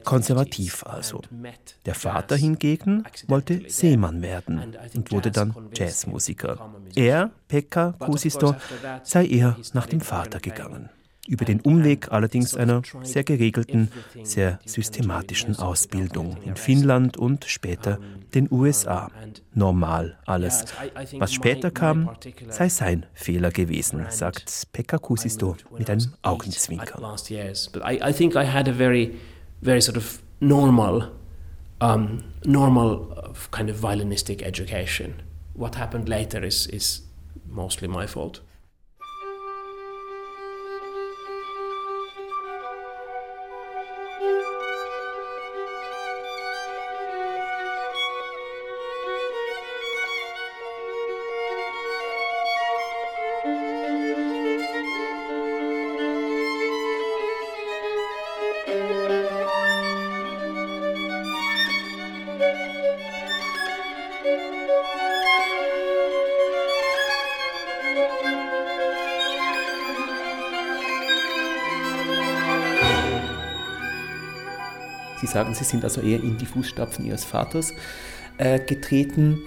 konservativ 0.03 0.83
also. 0.85 1.21
Der 1.85 1.95
Vater 1.95 2.35
hingegen 2.35 3.05
wollte 3.29 3.61
Seemann 3.69 4.21
werden 4.21 4.75
und 4.93 5.09
wurde 5.13 5.31
dann 5.31 5.55
Jazzmusiker. 5.73 6.73
Er, 6.93 7.31
Pekka 7.47 7.93
Kusisto, 7.99 8.55
sei 9.03 9.25
eher 9.25 9.55
nach 9.71 9.85
dem 9.85 10.01
Vater 10.01 10.41
gegangen 10.41 10.89
über 11.29 11.45
den 11.45 11.61
Umweg 11.61 12.11
allerdings 12.11 12.55
einer 12.55 12.81
sehr 13.03 13.23
geregelten, 13.23 13.91
sehr 14.23 14.59
systematischen 14.65 15.57
Ausbildung 15.57 16.37
in 16.43 16.55
Finnland 16.55 17.17
und 17.17 17.45
später 17.45 17.99
den 18.33 18.47
USA. 18.51 19.11
Normal 19.53 20.17
alles. 20.25 20.65
Was 21.19 21.33
später 21.33 21.69
kam, 21.69 22.09
sei 22.49 22.69
sein 22.69 23.05
Fehler 23.13 23.51
gewesen, 23.51 24.07
sagt 24.09 24.67
Pekka 24.73 24.97
Kusisto 24.97 25.55
mit 25.77 25.89
einem 25.89 26.13
Augenzwinkern. 26.23 27.03
I 27.85 28.11
think 28.11 28.35
I 28.35 28.45
had 28.45 28.67
a 28.67 28.73
very, 28.73 29.15
very 29.61 29.81
sort 29.81 29.97
of 29.97 30.21
normal, 30.39 31.11
um, 31.79 32.23
normal 32.43 33.01
uh, 33.11 33.33
kind 33.51 33.69
of 33.69 33.83
violinistic 33.83 34.41
education. 34.41 35.13
What 35.53 35.75
happened 35.77 36.09
later 36.09 36.43
is, 36.43 36.65
is 36.65 37.03
mostly 37.47 37.87
my 37.87 38.07
fault. 38.07 38.41
Sagen, 75.29 75.53
Sie 75.53 75.63
sind 75.63 75.83
also 75.83 76.01
eher 76.01 76.21
in 76.21 76.37
die 76.37 76.45
Fußstapfen 76.45 77.05
Ihres 77.05 77.23
Vaters 77.23 77.73
äh, 78.37 78.59
getreten 78.59 79.39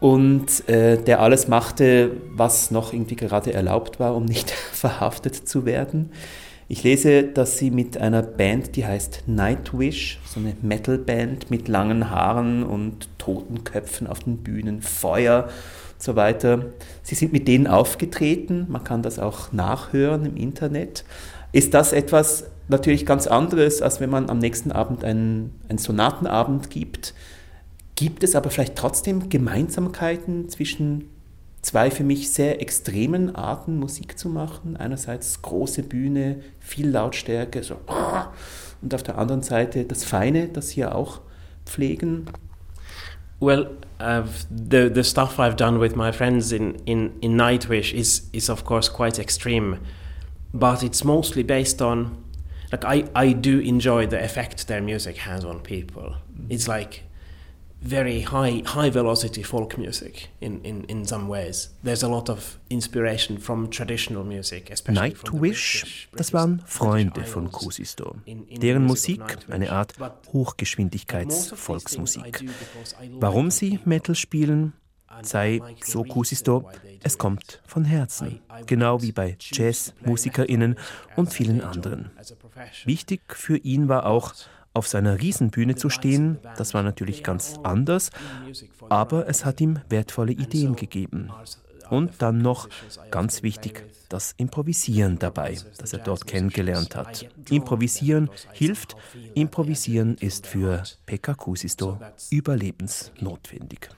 und 0.00 0.68
äh, 0.68 1.02
der 1.02 1.20
alles 1.20 1.48
machte, 1.48 2.12
was 2.30 2.70
noch 2.70 2.92
irgendwie 2.92 3.16
gerade 3.16 3.52
erlaubt 3.52 4.00
war, 4.00 4.14
um 4.14 4.24
nicht 4.24 4.50
verhaftet 4.72 5.48
zu 5.48 5.64
werden. 5.64 6.10
Ich 6.66 6.82
lese, 6.82 7.24
dass 7.24 7.58
Sie 7.58 7.70
mit 7.70 7.98
einer 7.98 8.22
Band, 8.22 8.76
die 8.76 8.86
heißt 8.86 9.24
Nightwish, 9.26 10.18
so 10.24 10.40
eine 10.40 10.54
Metalband 10.62 11.50
mit 11.50 11.68
langen 11.68 12.10
Haaren 12.10 12.62
und 12.62 13.08
toten 13.18 13.64
Köpfen 13.64 14.06
auf 14.06 14.20
den 14.20 14.38
Bühnen, 14.38 14.80
Feuer 14.80 15.44
und 15.44 16.02
so 16.02 16.16
weiter. 16.16 16.66
Sie 17.02 17.14
sind 17.14 17.34
mit 17.34 17.48
denen 17.48 17.66
aufgetreten, 17.66 18.66
man 18.70 18.82
kann 18.82 19.02
das 19.02 19.18
auch 19.18 19.52
nachhören 19.52 20.24
im 20.24 20.36
Internet. 20.36 21.04
Ist 21.54 21.72
das 21.72 21.92
etwas, 21.92 22.50
natürlich 22.66 23.06
ganz 23.06 23.28
anderes, 23.28 23.80
als 23.80 24.00
wenn 24.00 24.10
man 24.10 24.28
am 24.28 24.38
nächsten 24.38 24.72
Abend 24.72 25.04
einen, 25.04 25.54
einen 25.68 25.78
Sonatenabend 25.78 26.68
gibt. 26.68 27.14
Gibt 27.94 28.24
es 28.24 28.34
aber 28.34 28.50
vielleicht 28.50 28.74
trotzdem 28.74 29.28
Gemeinsamkeiten 29.28 30.48
zwischen 30.48 31.10
zwei 31.62 31.92
für 31.92 32.02
mich 32.02 32.32
sehr 32.32 32.60
extremen 32.60 33.36
Arten 33.36 33.78
Musik 33.78 34.18
zu 34.18 34.28
machen? 34.28 34.76
Einerseits 34.76 35.42
große 35.42 35.84
Bühne, 35.84 36.40
viel 36.58 36.90
Lautstärke, 36.90 37.62
so 37.62 37.76
und 38.82 38.92
auf 38.92 39.04
der 39.04 39.16
anderen 39.16 39.42
Seite 39.42 39.84
das 39.84 40.02
Feine, 40.02 40.48
das 40.48 40.74
ja 40.74 40.92
auch 40.92 41.20
pflegen. 41.64 42.26
Well, 43.38 43.76
uh, 44.00 44.22
the 44.50 44.90
the 44.92 45.04
stuff 45.04 45.38
I've 45.38 45.54
done 45.54 45.80
with 45.80 45.94
my 45.94 46.12
friends 46.12 46.50
in 46.50 46.74
in 46.84 47.12
in 47.20 47.36
Nightwish 47.36 47.94
is 47.94 48.28
is 48.32 48.50
of 48.50 48.64
course 48.64 48.92
quite 48.92 49.20
extreme, 49.20 49.78
but 50.54 50.82
it's 50.82 51.04
mostly 51.04 51.42
based 51.42 51.82
on 51.82 52.24
like 52.72 52.82
I, 52.84 53.04
I 53.14 53.32
do 53.32 53.58
enjoy 53.58 54.06
the 54.06 54.22
effect 54.22 54.68
their 54.68 54.80
music 54.80 55.18
has 55.18 55.44
on 55.44 55.60
people. 55.60 56.14
Mm. 56.32 56.46
It's 56.48 56.66
like 56.66 57.02
very 57.82 58.22
high 58.22 58.62
high 58.64 58.88
velocity 58.90 59.42
folk 59.42 59.76
music 59.76 60.30
in, 60.40 60.62
in, 60.62 60.84
in 60.84 61.04
some 61.04 61.28
ways. 61.28 61.68
There's 61.82 62.02
a 62.02 62.08
lot 62.08 62.30
of 62.30 62.58
inspiration 62.70 63.36
from 63.38 63.68
traditional 63.68 64.24
music, 64.24 64.70
especially 64.70 65.10
Nightwish, 65.10 66.08
das 66.16 66.32
waren 66.32 66.62
Freunde 66.66 67.24
von 67.24 67.52
Kusisto. 67.52 68.16
Deren 68.26 68.86
Musik 68.86 69.20
eine 69.50 69.70
Art 69.70 69.92
Hochgeschwindigkeits-Volksmusik. 70.32 72.46
Warum 73.20 73.50
sie 73.50 73.80
Metal 73.84 74.14
spielen? 74.14 74.72
Sei, 75.22 75.60
so 75.82 76.04
Kusisto, 76.04 76.68
es 77.02 77.18
kommt 77.18 77.62
von 77.66 77.84
Herzen, 77.84 78.40
genau 78.66 79.02
wie 79.02 79.12
bei 79.12 79.36
JazzmusikerInnen 79.40 80.76
und 81.16 81.32
vielen 81.32 81.60
anderen. 81.60 82.10
Wichtig 82.84 83.22
für 83.28 83.56
ihn 83.56 83.88
war 83.88 84.06
auch, 84.06 84.34
auf 84.76 84.88
seiner 84.88 85.20
Riesenbühne 85.20 85.76
zu 85.76 85.88
stehen, 85.88 86.38
das 86.56 86.74
war 86.74 86.82
natürlich 86.82 87.22
ganz 87.22 87.60
anders, 87.62 88.10
aber 88.88 89.28
es 89.28 89.44
hat 89.44 89.60
ihm 89.60 89.78
wertvolle 89.88 90.32
Ideen 90.32 90.74
gegeben. 90.74 91.30
Und 91.90 92.22
dann 92.22 92.38
noch, 92.38 92.68
ganz 93.10 93.42
wichtig, 93.42 93.84
das 94.08 94.32
Improvisieren 94.36 95.18
dabei, 95.18 95.58
das 95.78 95.92
er 95.92 96.00
dort 96.00 96.26
kennengelernt 96.26 96.96
hat. 96.96 97.28
Improvisieren 97.50 98.30
hilft, 98.52 98.96
Improvisieren 99.34 100.16
ist 100.16 100.46
für 100.46 100.82
Pekka 101.06 101.34
Kusisto 101.34 101.98
überlebensnotwendig. 102.30 103.90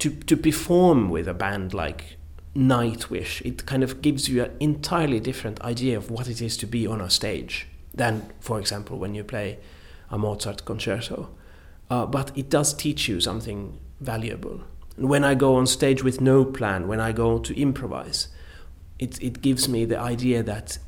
To, 0.00 0.10
to 0.10 0.36
perform 0.36 1.10
with 1.10 1.28
a 1.28 1.34
band 1.34 1.72
like 1.72 2.16
Nightwish, 2.54 3.40
it 3.44 3.64
kind 3.66 3.82
of 3.82 4.02
gives 4.02 4.28
you 4.28 4.44
an 4.44 4.56
entirely 4.60 5.20
different 5.20 5.60
idea 5.62 5.96
of 5.96 6.10
what 6.10 6.28
it 6.28 6.42
is 6.42 6.56
to 6.58 6.66
be 6.66 6.86
on 6.86 7.00
a 7.00 7.08
stage. 7.08 7.66
than, 7.94 8.30
for 8.40 8.58
example, 8.58 8.98
when 8.98 9.14
you 9.14 9.24
play 9.24 9.58
a 10.10 10.18
Mozart 10.18 10.64
concerto. 10.64 11.30
Uh, 11.90 12.06
but 12.06 12.36
it 12.36 12.48
does 12.48 12.72
teach 12.72 13.08
you 13.08 13.20
something 13.20 13.78
valuable. 14.00 14.60
And 14.96 15.08
when 15.08 15.24
I 15.24 15.34
go 15.34 15.56
on 15.56 15.66
stage 15.66 16.02
with 16.02 16.20
no 16.20 16.44
plan, 16.44 16.88
when 16.88 17.00
I 17.00 17.12
go 17.12 17.38
to 17.38 17.60
improvise, 17.60 18.28
it, 18.98 19.20
it 19.22 19.40
gives 19.40 19.68
me 19.68 19.84
the 19.84 19.98
idea 19.98 20.42
that 20.42 20.78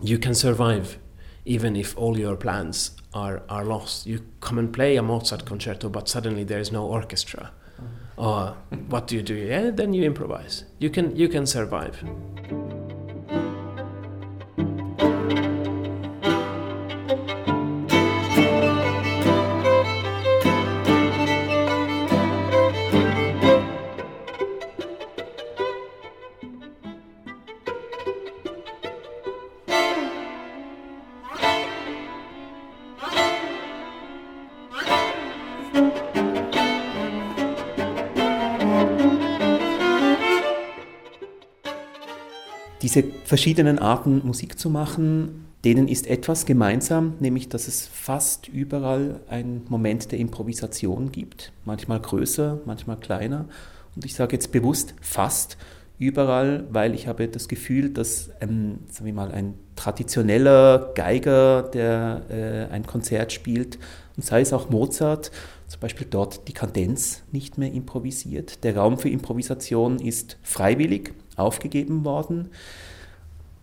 you 0.00 0.18
can 0.18 0.34
survive 0.34 0.98
even 1.44 1.76
if 1.76 1.96
all 1.96 2.18
your 2.18 2.36
plans 2.36 2.90
are, 3.14 3.42
are 3.48 3.64
lost. 3.64 4.06
You 4.06 4.26
come 4.40 4.58
and 4.58 4.72
play 4.72 4.96
a 4.96 5.02
Mozart 5.02 5.44
concerto, 5.44 5.88
but 5.88 6.08
suddenly 6.08 6.44
there 6.44 6.58
is 6.58 6.72
no 6.72 6.84
orchestra. 6.86 7.52
Uh, 8.18 8.54
what 8.88 9.06
do 9.06 9.16
you 9.16 9.22
do? 9.22 9.34
Yeah, 9.34 9.70
then 9.70 9.92
you 9.92 10.04
improvise. 10.04 10.64
You 10.78 10.90
can, 10.90 11.14
you 11.16 11.28
can 11.28 11.46
survive. 11.46 12.02
Verschiedenen 43.26 43.78
Arten 43.78 44.22
Musik 44.24 44.58
zu 44.58 44.70
machen, 44.70 45.46
denen 45.64 45.88
ist 45.88 46.06
etwas 46.06 46.46
gemeinsam, 46.46 47.14
nämlich 47.18 47.48
dass 47.48 47.66
es 47.66 47.86
fast 47.86 48.46
überall 48.48 49.20
einen 49.28 49.66
Moment 49.68 50.12
der 50.12 50.20
Improvisation 50.20 51.10
gibt, 51.10 51.52
manchmal 51.64 52.00
größer, 52.00 52.60
manchmal 52.66 52.98
kleiner. 52.98 53.46
Und 53.96 54.04
ich 54.04 54.14
sage 54.14 54.36
jetzt 54.36 54.52
bewusst 54.52 54.94
fast, 55.00 55.56
überall, 55.98 56.66
weil 56.70 56.94
ich 56.94 57.06
habe 57.06 57.26
das 57.26 57.48
Gefühl, 57.48 57.90
dass 57.90 58.30
ähm, 58.40 58.80
sagen 58.90 59.06
wir 59.06 59.12
mal, 59.14 59.32
ein 59.32 59.54
traditioneller 59.76 60.92
Geiger, 60.94 61.62
der 61.62 62.22
äh, 62.28 62.72
ein 62.72 62.86
Konzert 62.86 63.32
spielt, 63.32 63.78
und 64.16 64.24
sei 64.24 64.40
es 64.40 64.52
auch 64.52 64.70
Mozart, 64.70 65.30
zum 65.66 65.80
Beispiel 65.80 66.06
dort 66.08 66.48
die 66.48 66.52
Kadenz 66.52 67.22
nicht 67.32 67.58
mehr 67.58 67.72
improvisiert. 67.72 68.62
Der 68.64 68.76
Raum 68.76 68.98
für 68.98 69.10
Improvisation 69.10 69.98
ist 69.98 70.38
freiwillig 70.42 71.12
aufgegeben 71.36 72.04
worden. 72.04 72.50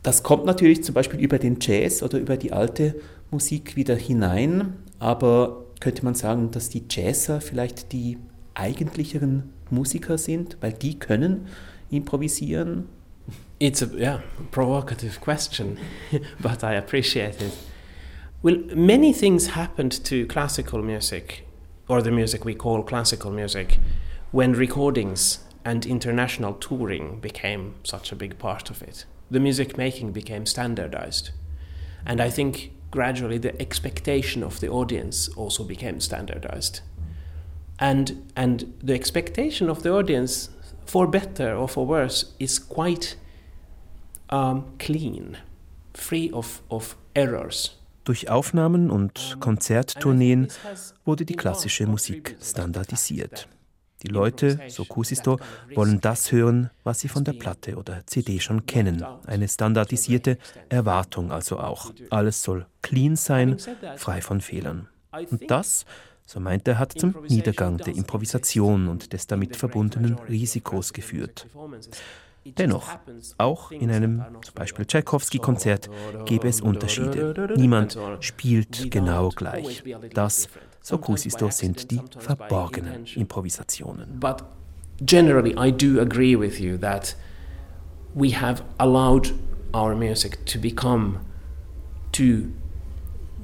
Das 0.04 0.22
kommt 0.22 0.46
natürlich 0.46 0.84
zum 0.84 0.94
Beispiel 0.94 1.20
über 1.20 1.40
den 1.40 1.58
Jazz 1.62 2.04
oder 2.04 2.20
über 2.20 2.36
die 2.36 2.52
alte 2.52 2.96
Musik 3.32 3.78
wieder 3.78 3.96
hinein, 3.96 4.76
aber 5.00 5.64
könnte 5.80 6.04
man 6.04 6.14
sagen, 6.14 6.52
dass 6.52 6.70
die 6.70 6.84
Jazzer 6.90 7.40
vielleicht 7.42 7.94
die 7.94 8.18
eigentlicheren 8.54 9.54
Musiker 9.70 10.18
sind, 10.18 10.58
weil 10.62 10.74
die 10.74 11.00
können 11.00 11.48
improvisieren? 11.90 12.90
It's 13.60 13.82
a 13.82 13.88
yeah, 13.96 14.22
provocative 14.52 15.20
question, 15.22 15.78
but 16.42 16.64
I 16.64 16.76
appreciate 16.76 17.42
it. 17.42 17.54
Well, 18.42 18.58
many 18.76 19.14
things 19.14 19.56
happened 19.56 20.04
to 20.06 20.26
classical 20.26 20.84
music, 20.84 21.46
or 21.88 22.04
the 22.04 22.12
music 22.12 22.44
we 22.44 22.56
call 22.56 22.84
classical 22.84 23.32
music, 23.32 23.80
when 24.34 24.54
recordings 24.54 25.46
and 25.64 25.86
international 25.86 26.56
touring 26.56 27.22
became 27.22 27.76
such 27.84 28.12
a 28.12 28.16
big 28.16 28.38
part 28.38 28.70
of 28.70 28.82
it. 28.82 29.06
The 29.34 29.40
music 29.40 29.78
making 29.78 30.12
became 30.12 30.46
standardized. 30.46 31.32
And 32.06 32.22
I 32.22 32.30
think 32.30 32.72
gradually 32.92 33.40
the 33.40 33.60
expectation 33.60 34.44
of 34.44 34.60
the 34.60 34.70
audience 34.70 35.28
also 35.36 35.64
became 35.64 36.00
standardized. 36.00 36.82
And, 37.80 38.32
and 38.36 38.72
the 38.84 38.94
expectation 38.94 39.72
of 39.72 39.82
the 39.82 39.92
audience, 39.92 40.50
for 40.86 41.08
better 41.08 41.56
or 41.56 41.68
for 41.68 41.84
worse, 41.84 42.34
is 42.40 42.60
quite 42.60 43.16
um, 44.30 44.66
clean, 44.78 45.38
free 45.96 46.30
of, 46.32 46.62
of 46.70 46.96
errors. 47.16 47.72
Durch 48.04 48.30
Aufnahmen 48.30 48.92
und 48.92 49.38
Konzerttourneen 49.40 50.50
wurde 51.06 51.26
die 51.26 51.36
klassische 51.36 51.88
Musik 51.88 52.36
standardisiert. 52.40 53.48
Die 54.04 54.10
Leute, 54.10 54.60
so 54.68 54.84
Kusisto, 54.86 55.40
wollen 55.74 56.02
das 56.02 56.32
hören, 56.32 56.70
was 56.84 57.00
sie 57.00 57.08
von 57.08 57.24
der 57.24 57.34
Platte 57.34 57.78
oder 57.78 58.06
CD 58.06 58.40
schon 58.40 58.66
kennen. 58.66 59.04
Eine 59.26 59.48
standardisierte 59.48 60.38
Erwartung 60.70 61.32
also 61.32 61.58
auch. 61.60 61.92
Alles 62.10 62.44
soll 62.44 62.66
clean 62.82 63.16
sein, 63.16 63.58
frei 63.96 64.22
von 64.22 64.42
Fehlern. 64.42 64.90
Und 65.30 65.50
das, 65.50 65.86
so 66.26 66.40
meint 66.40 66.68
er, 66.68 66.80
hat 66.80 67.00
zum 67.00 67.16
Niedergang 67.30 67.78
der 67.78 67.96
Improvisation 67.96 68.88
und 68.88 69.14
des 69.14 69.28
damit 69.28 69.56
verbundenen 69.56 70.16
Risikos 70.16 70.92
geführt. 70.92 71.48
Dennoch, 72.46 72.90
auch 73.38 73.72
in 73.72 73.90
einem 73.90 74.22
zum 74.42 74.54
Beispiel 74.56 74.86
Tchaikovsky-Konzert 74.86 75.90
gäbe 76.26 76.48
es 76.50 76.60
Unterschiede. 76.60 77.54
Niemand 77.56 77.98
spielt 78.20 78.92
genau 78.92 79.30
gleich. 79.30 79.84
Das, 80.14 80.50
so 80.84 80.98
Kusisto, 80.98 81.50
sind 81.50 81.90
die 81.90 82.02
verborgenen 82.20 83.06
Improvisationen. 83.16 84.20
But 84.20 84.44
generally 85.04 85.56
I 85.58 85.72
do 85.72 86.00
agree 86.00 86.36
with 86.36 86.60
you 86.60 86.78
that 86.78 87.16
we 88.14 88.32
have 88.32 88.64
allowed 88.80 89.34
our 89.74 89.96
music 89.96 90.46
to 90.46 90.60
become 90.60 91.20
too 92.12 92.52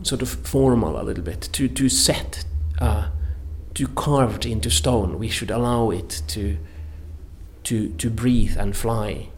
sort 0.04 0.22
of 0.22 0.30
formal 0.30 1.00
a 1.00 1.04
little 1.04 1.24
bit, 1.24 1.50
too, 1.52 1.68
too 1.68 1.90
set, 1.90 2.46
uh, 2.80 3.10
too 3.74 3.88
carved 3.88 4.46
into 4.46 4.70
stone. 4.70 5.18
We 5.18 5.30
should 5.30 5.50
allow 5.50 5.90
it 5.90 6.22
to 6.28 6.58
to, 7.70 7.90
to 7.90 8.10
breathe 8.10 8.58
and 8.58 8.76
fly 8.76 9.30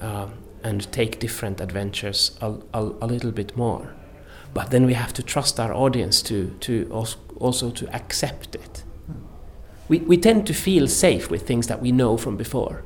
um, 0.00 0.32
and 0.62 0.90
take 0.92 1.20
different 1.20 1.60
adventures 1.60 2.36
a, 2.40 2.54
a, 2.74 2.82
a, 3.00 3.06
little 3.06 3.30
bit 3.30 3.56
more. 3.56 3.94
But 4.52 4.70
then 4.70 4.86
we 4.86 4.94
have 4.94 5.12
to 5.14 5.22
trust 5.22 5.60
our 5.60 5.72
audience 5.72 6.20
to, 6.22 6.50
to 6.60 6.88
also 6.90 7.18
to 7.38 7.94
accept 7.94 8.54
it. 8.54 8.84
We, 9.88 9.98
we 9.98 10.16
tend 10.16 10.46
to 10.46 10.54
feel 10.54 10.88
safe 10.88 11.30
with 11.30 11.46
things 11.46 11.66
that 11.68 11.80
we 11.80 11.92
know 11.92 12.16
from 12.16 12.36
before. 12.36 12.82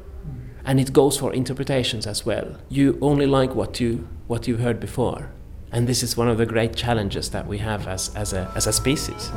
And 0.64 0.78
it 0.78 0.92
goes 0.92 1.16
for 1.16 1.32
interpretations 1.32 2.06
as 2.06 2.26
well. 2.26 2.56
You 2.68 2.98
only 3.00 3.26
like 3.26 3.54
what 3.54 3.80
you 3.80 4.06
what 4.26 4.46
you 4.46 4.58
heard 4.58 4.78
before. 4.78 5.30
And 5.72 5.86
this 5.86 6.02
is 6.02 6.16
one 6.16 6.28
of 6.28 6.38
the 6.38 6.46
great 6.46 6.76
challenges 6.76 7.30
that 7.30 7.46
we 7.46 7.58
have 7.58 7.88
as, 7.88 8.14
as, 8.14 8.32
a, 8.32 8.50
as 8.54 8.66
a 8.66 8.72
species. 8.72 9.32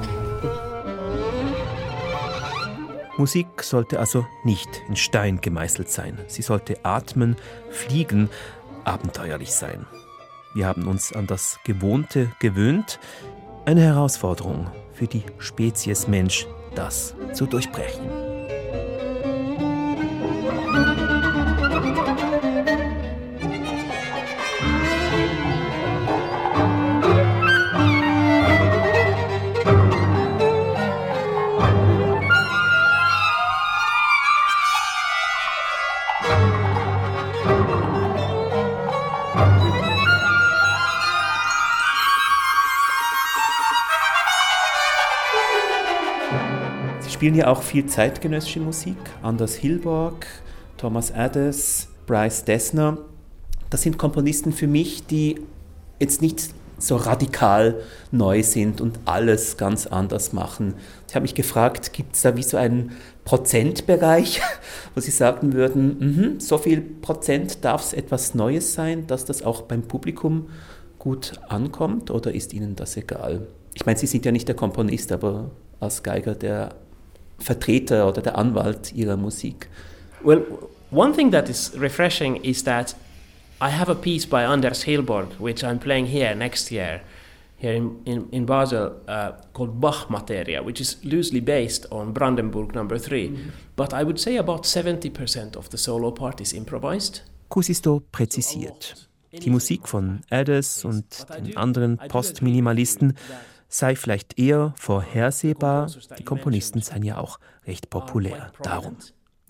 Musik 3.17 3.63
sollte 3.63 3.99
also 3.99 4.25
nicht 4.43 4.81
in 4.87 4.95
Stein 4.95 5.39
gemeißelt 5.39 5.89
sein. 5.89 6.17
Sie 6.27 6.41
sollte 6.41 6.83
atmen, 6.83 7.35
fliegen, 7.69 8.29
abenteuerlich 8.83 9.53
sein. 9.53 9.85
Wir 10.55 10.65
haben 10.65 10.87
uns 10.87 11.13
an 11.13 11.27
das 11.27 11.59
Gewohnte 11.63 12.31
gewöhnt. 12.39 12.99
Eine 13.65 13.81
Herausforderung 13.81 14.67
für 14.93 15.07
die 15.07 15.23
Spezies 15.37 16.07
Mensch, 16.07 16.47
das 16.75 17.15
zu 17.33 17.45
durchbrechen. 17.45 18.22
Spielen 47.23 47.35
ja 47.35 47.47
auch 47.47 47.63
viel 47.63 47.85
zeitgenössische 47.85 48.59
Musik. 48.59 48.97
Anders 49.21 49.55
Hilborg, 49.55 50.27
Thomas 50.75 51.09
Addis, 51.13 51.87
Bryce 52.05 52.43
Dessner. 52.43 52.97
Das 53.69 53.81
sind 53.81 53.97
Komponisten 53.97 54.51
für 54.51 54.67
mich, 54.67 55.05
die 55.07 55.39
jetzt 56.01 56.21
nicht 56.21 56.49
so 56.77 56.97
radikal 56.97 57.79
neu 58.11 58.43
sind 58.43 58.81
und 58.81 58.99
alles 59.05 59.55
ganz 59.55 59.87
anders 59.87 60.33
machen. 60.33 60.73
Ich 61.07 61.15
habe 61.15 61.21
mich 61.21 61.33
gefragt, 61.33 61.93
gibt 61.93 62.13
es 62.13 62.23
da 62.23 62.35
wie 62.35 62.43
so 62.43 62.57
einen 62.57 62.91
Prozentbereich, 63.23 64.41
wo 64.93 64.99
Sie 64.99 65.11
sagen 65.11 65.53
würden, 65.53 66.35
mm 66.35 66.39
so 66.41 66.57
viel 66.57 66.81
Prozent 66.81 67.63
darf 67.63 67.83
es 67.83 67.93
etwas 67.93 68.35
Neues 68.35 68.73
sein, 68.73 69.07
dass 69.07 69.23
das 69.23 69.43
auch 69.43 69.61
beim 69.61 69.83
Publikum 69.83 70.49
gut 70.99 71.39
ankommt 71.47 72.11
oder 72.11 72.35
ist 72.35 72.51
Ihnen 72.51 72.75
das 72.75 72.97
egal? 72.97 73.47
Ich 73.75 73.85
meine, 73.85 73.97
Sie 73.97 74.07
sind 74.07 74.25
ja 74.25 74.33
nicht 74.33 74.49
der 74.49 74.55
Komponist, 74.55 75.13
aber 75.13 75.51
als 75.79 76.03
Geiger 76.03 76.35
der 76.35 76.82
Vertreter 77.43 78.07
oder 78.07 78.21
der 78.21 78.37
Anwalt 78.37 78.93
ihrer 78.93 79.17
Musik? 79.17 79.67
Well, 80.23 80.41
one 80.91 81.13
thing 81.13 81.31
that 81.31 81.49
is 81.49 81.71
refreshing 81.77 82.37
is 82.37 82.63
that 82.63 82.95
I 83.59 83.69
have 83.69 83.89
a 83.89 83.95
piece 83.95 84.25
by 84.25 84.43
Anders 84.43 84.83
Hilborg, 84.83 85.39
which 85.39 85.63
I'm 85.63 85.79
playing 85.79 86.07
here 86.07 86.35
next 86.35 86.71
year, 86.71 87.01
here 87.57 87.73
in, 87.73 88.01
in, 88.05 88.29
in 88.31 88.45
Basel, 88.45 88.91
uh, 89.07 89.31
called 89.53 89.79
Bach 89.79 90.09
Materia, 90.09 90.61
which 90.61 90.81
is 90.81 90.97
loosely 91.03 91.39
based 91.39 91.85
on 91.91 92.13
Brandenburg 92.13 92.73
number 92.73 92.99
three. 92.99 93.29
Mm 93.29 93.35
-hmm. 93.35 93.51
But 93.75 93.93
I 93.93 94.03
would 94.03 94.19
say 94.19 94.37
about 94.37 94.65
70% 94.65 95.55
of 95.55 95.67
the 95.69 95.77
solo 95.77 96.11
part 96.11 96.41
is 96.41 96.53
improvised. 96.53 97.21
Kusisto 97.49 98.01
präzisiert. 98.11 99.07
Die 99.31 99.49
Musik 99.49 99.87
von 99.87 100.21
Addis 100.29 100.85
und 100.85 101.05
den 101.29 101.57
anderen 101.57 101.97
Postminimalisten 102.07 103.13
sei 103.73 103.95
vielleicht 103.95 104.39
eher 104.39 104.73
vorhersehbar, 104.77 105.89
die 106.19 106.23
Komponisten 106.23 106.81
seien 106.81 107.03
ja 107.03 107.17
auch 107.17 107.39
recht 107.65 107.89
populär 107.89 108.51
darum. 108.61 108.97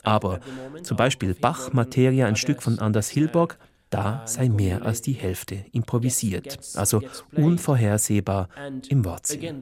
Aber 0.01 0.39
zum 0.81 0.97
Beispiel 0.97 1.33
Bach 1.33 1.73
Materia, 1.73 2.25
ein 2.27 2.35
Stück 2.35 2.61
von 2.63 2.79
Anders 2.79 3.09
Hilborg, 3.09 3.57
da 3.89 4.23
sei 4.25 4.49
mehr 4.49 4.83
als 4.83 5.01
die 5.01 5.13
Hälfte 5.13 5.65
improvisiert, 5.71 6.57
also 6.73 7.01
unvorhersehbar 7.35 8.49
im 8.89 9.05
Wortsinn. 9.05 9.61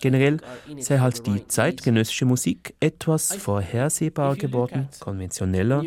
Generell 0.00 0.38
sei 0.78 0.98
halt 0.98 1.26
die 1.26 1.46
zeitgenössische 1.46 2.24
Musik 2.24 2.74
etwas 2.80 3.34
vorhersehbar 3.36 4.34
geworden, 4.36 4.88
konventioneller, 4.98 5.84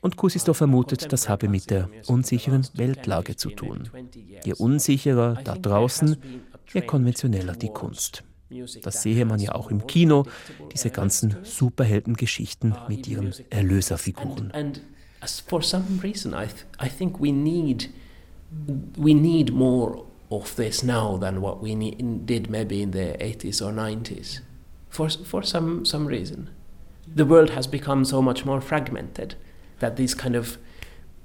und 0.00 0.16
Kusisto 0.16 0.54
vermutet, 0.54 1.12
das 1.12 1.28
habe 1.28 1.48
mit 1.48 1.70
der 1.70 1.90
unsicheren 2.06 2.66
Weltlage 2.74 3.36
zu 3.36 3.50
tun. 3.50 3.90
Je 4.44 4.54
unsicherer 4.54 5.34
da 5.42 5.54
draußen, 5.56 6.16
je 6.72 6.82
konventioneller 6.82 7.54
die 7.54 7.68
Kunst. 7.68 8.22
Das 8.82 9.02
sehe 9.02 9.24
man 9.24 9.40
ja 9.40 9.54
auch 9.54 9.70
im 9.70 9.86
Kino, 9.86 10.24
diese 10.72 10.90
ganzen 10.90 11.36
Superheldengeschichten 11.42 12.74
mit 12.88 13.08
ihren 13.08 13.32
Erlöserfiguren. 13.50 14.52
for 15.48 15.62
some 15.62 15.84
reason, 16.02 16.32
I, 16.32 16.46
th 16.46 16.66
I 16.80 16.88
think 16.88 17.20
we 17.20 17.32
need 17.32 17.90
we 18.96 19.12
need 19.14 19.52
more 19.52 20.04
of 20.30 20.54
this 20.54 20.82
now 20.82 21.18
than 21.18 21.40
what 21.40 21.60
we 21.60 21.74
did 22.24 22.48
maybe 22.48 22.80
in 22.80 22.92
the 22.92 23.16
80s 23.18 23.60
or 23.60 23.72
90s. 23.72 24.40
For 24.88 25.10
for 25.10 25.42
some 25.42 25.84
some 25.84 26.06
reason, 26.06 26.50
the 27.16 27.24
world 27.24 27.50
has 27.50 27.66
become 27.66 28.04
so 28.04 28.22
much 28.22 28.44
more 28.44 28.60
fragmented, 28.60 29.34
that 29.78 29.96
these 29.96 30.14
kind 30.14 30.36
of 30.36 30.58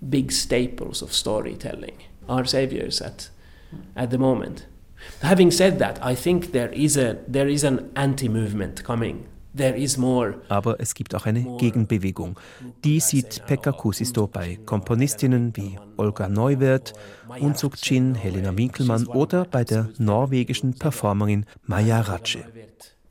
big 0.09 0.31
staples 0.31 1.01
of 1.01 1.13
storytelling 1.13 1.97
are 2.27 2.45
saviors 2.45 3.01
at, 3.01 3.29
at 3.95 4.09
the 4.09 4.17
moment. 4.17 4.65
Having 5.21 5.51
said 5.51 5.79
that, 5.79 5.99
I 6.03 6.15
think 6.15 6.51
there 6.51 6.71
is, 6.73 6.97
a, 6.97 7.17
there 7.27 7.49
is 7.49 7.63
an 7.63 7.89
anti-movement 7.95 8.83
coming. 8.83 9.25
Aber 10.47 10.79
es 10.79 10.93
gibt 10.93 11.13
auch 11.13 11.25
eine 11.25 11.41
Gegenbewegung. 11.57 12.39
Die 12.85 13.01
sieht 13.01 13.45
Pekka 13.47 13.73
Kusisto 13.73 14.27
bei 14.27 14.57
Komponistinnen 14.65 15.51
wie 15.55 15.77
Olga 15.97 16.29
Neuwirth, 16.29 16.93
Unsuk 17.39 17.75
Chin, 17.75 18.15
Helena 18.15 18.55
Winkelmann 18.55 19.07
oder 19.07 19.43
bei 19.43 19.65
der 19.65 19.89
norwegischen 19.97 20.73
Performerin 20.75 21.45
Maja 21.65 21.99
Ratsche. 21.99 22.45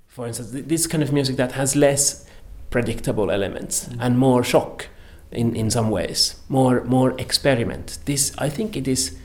For 0.09 0.27
instance, 0.27 0.53
this 0.67 0.89
kind 0.89 1.03
of 1.03 1.13
music 1.13 1.37
that 1.37 1.57
has 1.57 1.75
less 1.75 2.25
predictable 2.71 3.31
elements 3.31 3.91
and 3.99 4.19
more 4.19 4.43
shock 4.43 4.87
in, 5.31 5.55
in 5.55 5.71
some 5.71 5.91
ways, 5.91 6.43
more, 6.49 6.83
more 6.85 7.15
experiment. 7.19 8.01
This, 8.07 8.33
I 8.39 8.49
think 8.49 8.77
it 8.77 8.89
is 8.89 9.17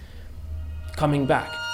coming 0.98 1.26
back. 1.26 1.65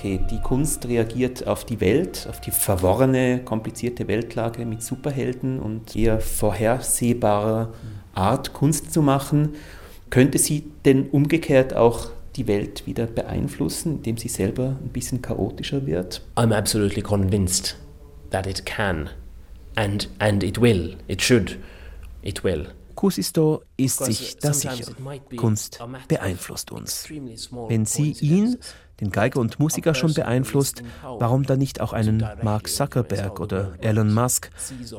Okay, 0.00 0.18
die 0.30 0.40
Kunst 0.40 0.86
reagiert 0.86 1.46
auf 1.46 1.66
die 1.66 1.80
Welt, 1.80 2.26
auf 2.28 2.40
die 2.40 2.50
verworrene, 2.50 3.44
komplizierte 3.44 4.08
Weltlage 4.08 4.64
mit 4.64 4.82
Superhelden 4.82 5.60
und 5.60 5.94
eher 5.94 6.20
vorhersehbarer 6.20 7.74
Art 8.14 8.54
Kunst 8.54 8.94
zu 8.94 9.02
machen. 9.02 9.56
Könnte 10.08 10.38
sie 10.38 10.64
denn 10.86 11.10
umgekehrt 11.10 11.74
auch 11.74 12.08
die 12.36 12.46
Welt 12.46 12.86
wieder 12.86 13.06
beeinflussen, 13.06 13.96
indem 13.96 14.16
sie 14.16 14.28
selber 14.28 14.78
ein 14.82 14.88
bisschen 14.88 15.20
chaotischer 15.20 15.86
wird? 15.86 16.22
I'm 16.34 16.54
absolutely 16.54 17.02
convinced 17.02 17.76
that 18.30 18.46
it 18.46 18.64
can 18.64 19.10
and 19.74 20.08
and 20.18 20.42
it 20.42 20.60
will. 20.60 20.96
It 21.08 21.20
should. 21.20 21.58
It 22.22 22.42
will. 22.42 22.68
Kusisto 22.94 23.62
ist 23.76 24.04
sich 24.04 24.36
da 24.38 24.52
sicher. 24.52 24.92
Kunst 25.36 25.78
beeinflusst 26.08 26.70
uns. 26.70 27.08
Wenn 27.08 27.86
sie 27.86 28.12
ihn 28.20 28.58
den 29.00 29.10
Geiger 29.10 29.40
und 29.40 29.58
Musiker 29.58 29.94
schon 29.94 30.14
beeinflusst, 30.14 30.82
warum 31.02 31.44
dann 31.44 31.58
nicht 31.58 31.80
auch 31.80 31.92
einen 31.92 32.24
Mark 32.42 32.68
Zuckerberg 32.68 33.40
oder 33.40 33.72
Elon 33.80 34.12
Musk, 34.12 34.50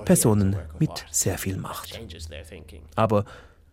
Personen 0.06 0.56
mit 0.80 1.06
sehr 1.12 1.38
viel 1.38 1.58
Macht. 1.58 2.00
Aber 2.96 3.26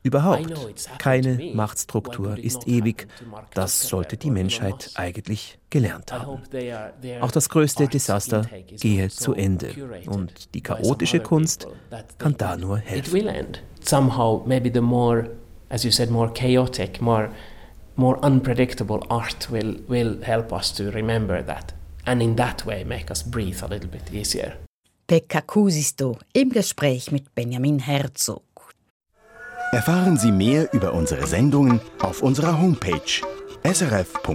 überhaupt, 0.03 0.53
keine 0.99 1.53
Machtstruktur 1.55 2.39
ist 2.39 2.69
ewig, 2.69 3.09
das 3.55 3.89
sollte 3.89 4.17
die 4.17 4.31
Menschheit 4.31 4.93
eigentlich 4.95 5.59
gelernt 5.71 6.13
haben. 6.13 6.43
Auch 7.21 7.31
das 7.31 7.49
größte 7.49 7.89
Desaster 7.89 8.47
gehe 8.81 9.09
zu 9.09 9.35
Ende 9.35 9.71
und 10.07 10.55
die 10.55 10.63
chaotische 10.63 11.21
Kunst 11.21 11.67
kann 12.19 12.37
da 12.37 12.57
nur 12.57 12.79
helfen. 12.79 13.29
Somehow 13.81 14.43
maybe 14.47 14.71
the 14.73 14.81
more, 14.81 15.31
as 15.69 15.85
you 15.85 15.91
said, 15.91 16.11
more 16.11 16.33
chaotic, 16.33 17.01
more 17.01 17.31
more 17.99 18.19
unpredictable 18.23 19.05
art 19.11 19.51
will, 19.51 19.75
will 19.89 20.23
help 20.23 20.53
us 20.53 20.73
to 20.73 20.91
remember 20.91 21.43
that 21.43 21.75
and 22.07 22.23
in 22.23 22.37
that 22.37 22.65
way 22.65 22.85
make 22.85 23.11
us 23.11 23.23
breathe 23.23 23.63
a 23.63 23.67
little 23.67 23.91
bit 23.91 24.13
easier. 24.13 24.57
Pekka 25.07 25.41
Kusisto 25.43 26.19
im 26.33 26.51
Gespräch 26.51 27.11
mit 27.13 27.35
Benjamin 27.35 27.79
Herzog. 27.79 28.43
Erfahren 29.73 30.17
Sie 30.17 30.33
mehr 30.33 30.73
über 30.73 30.95
unsere 30.95 31.27
Sendungen 31.27 31.81
auf 32.01 32.23
unserer 32.23 32.59
Homepage 32.61 33.23
srf.ch-kultur. 33.65 34.29